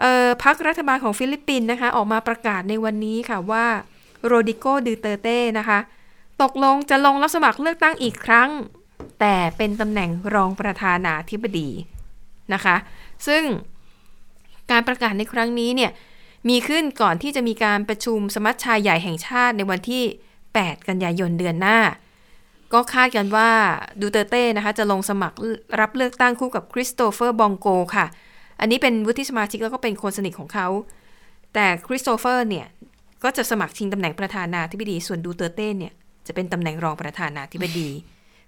[0.00, 3.66] เอ่อพรรครัฐบาลของฟิลิปปินส์นะคะ ออกมาประกาศในวันนี้ค่ะว่า
[4.26, 5.78] โรดริโกดูเตอร์เต้นะคะ
[6.42, 8.50] ตกลงจะลงรับสมัครเลือกตั้งอีกครั้ง
[9.20, 11.68] แต่เป็นตำแหน่งรองประธานาธิบดี
[12.52, 12.76] นะคะ
[13.26, 13.42] ซึ่ง
[14.70, 15.90] การประกาศในครั้งนี้เนี่ย
[16.48, 20.02] มีขึ้นก่อนที่จะมีการประชุมสมัชชาใหญ่แห่งชาติในวันที่
[20.44, 21.78] 8 กันยายนเดือนหน้า
[22.72, 23.50] ก็คาดกันว่า
[24.00, 25.36] ดูเตอร์เต้นะคะจะลงสมัคร
[25.80, 28.06] รับเลือกตั้งคู่กับคริสโตเฟอร์บองโกค่ะ
[28.60, 30.68] อันนี้เป็นวุฒิสมาชิกแล้วก็เป็นคนสนิทของเขา
[31.54, 32.66] แต่คริสโตเฟอร์เนี่ย
[33.24, 35.92] ก็จะสมัครชิงตำแหน่งประธานาธิบดี ส่วนดูเตอร์เต้เนี่ย
[36.26, 37.88] จะเป็นตำแหน่งรองประธานาธิบดี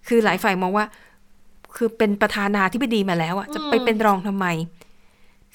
[0.09, 0.87] คือหลายฝ่ายมองว่า
[1.77, 4.47] คือเป็นประธานาธิบดีมาแล้วอะจะไปเป็นรองทำไม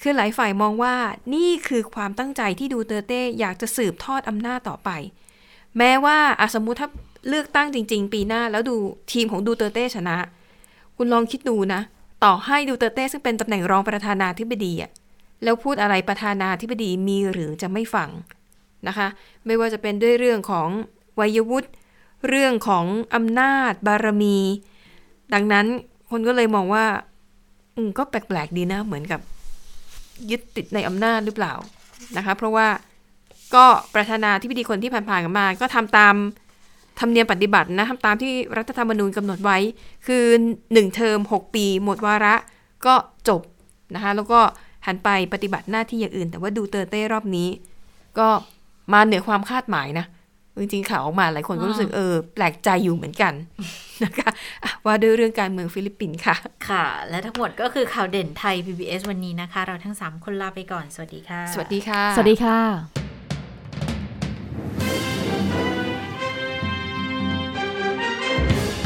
[0.00, 0.94] คือหลายฝ่ายมองว่า
[1.34, 4.90] นี่คือความตั้งใจที่ดูเตอร์เต้อยากจะสืบทอดอำนาจต่อไป
[5.78, 6.88] แม้ว่าอาสมมุติถ้า
[7.28, 8.76] เลือกตั้งจริง ๆ ปีหน้าแล้วดู
[9.12, 10.16] ทีมของดูเตอร์เต้ชนะ
[10.96, 11.80] คุณลองคิดดูนะ
[12.24, 14.90] ต่อให้ดูเตอร์เต้ซึ่งเป็นตำแหน่งรองประธานาธิบดีอะ
[15.44, 18.08] แล้วพูดอะไรประธานาธิบดีมีหรือจะไม่ฟัง
[18.88, 19.08] นะคะ
[19.46, 20.68] ไม่ว่าจะเป็นด้วยเรื่องของ
[21.20, 21.68] วัยวุฒิ
[22.28, 24.38] เรื่องของอำนาจบารมี
[25.34, 25.66] ดังนั้น
[26.10, 26.84] คนก็เลยมองว่า
[27.76, 29.20] อืมก็แปลกๆดีนะ เหมือนกับ
[30.30, 31.54] ยึดติดในอำนาจหรือเปล่า
[32.16, 32.66] นะคะ เพราะว่า
[33.54, 36.14] ก็ประธานาธิบดีคนที่ผ่านๆกันมา ก็ทำตาม
[37.00, 39.58] ธรรมเนียมปฏิบัตินะทำตามที่รัฐธรรมนูญกำหนดไว้
[40.06, 40.24] คือ
[40.72, 42.34] หนึ่งเทอมหกปีหมดวาระ
[42.86, 42.94] ก็
[43.28, 43.42] จบ
[43.94, 44.40] นะคะ แล้วก็
[44.86, 47.48] หันไปปฏิบัติหน้าที่อย่างอื่น แต่ว่าดูเตอร์เต้รอบนี้
[48.18, 48.28] ก็
[48.92, 50.06] มาเหนือความคาดหมายนะ
[50.60, 53.32] จริงๆข่าวออกมาหลายคนก็รู้สึกเออแปลกใจอยู่เหมือนกัน
[54.04, 54.30] นะคะ
[54.64, 56.36] อะว่าด้วยเรื่องการเมืองฟิลิปปินส์ค่ะ
[56.68, 62.58] ค่ะ และทั้งหมดก็คือข่าวเด่นไทย PBS วันนี้นะคะ เราทั้ง 3 คนลาไปก่อน สวัสดีค่ะ สวัสดีค่ะ สวัสดีค่ะ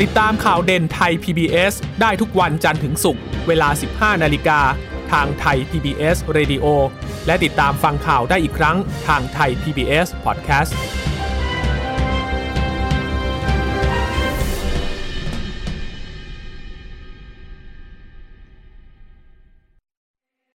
[0.00, 4.60] ติดตามข่าวเด่นไทย PBS ได้ทุกวันจันทร์ถึงศุกร์เวลา 15 นาฬิกา
[5.12, 6.66] ทางไทย PBS Radio
[7.26, 8.76] และติดตามฟังข่าวได้อีกครั้ง
[9.08, 10.72] ทางไทย PBS Podcast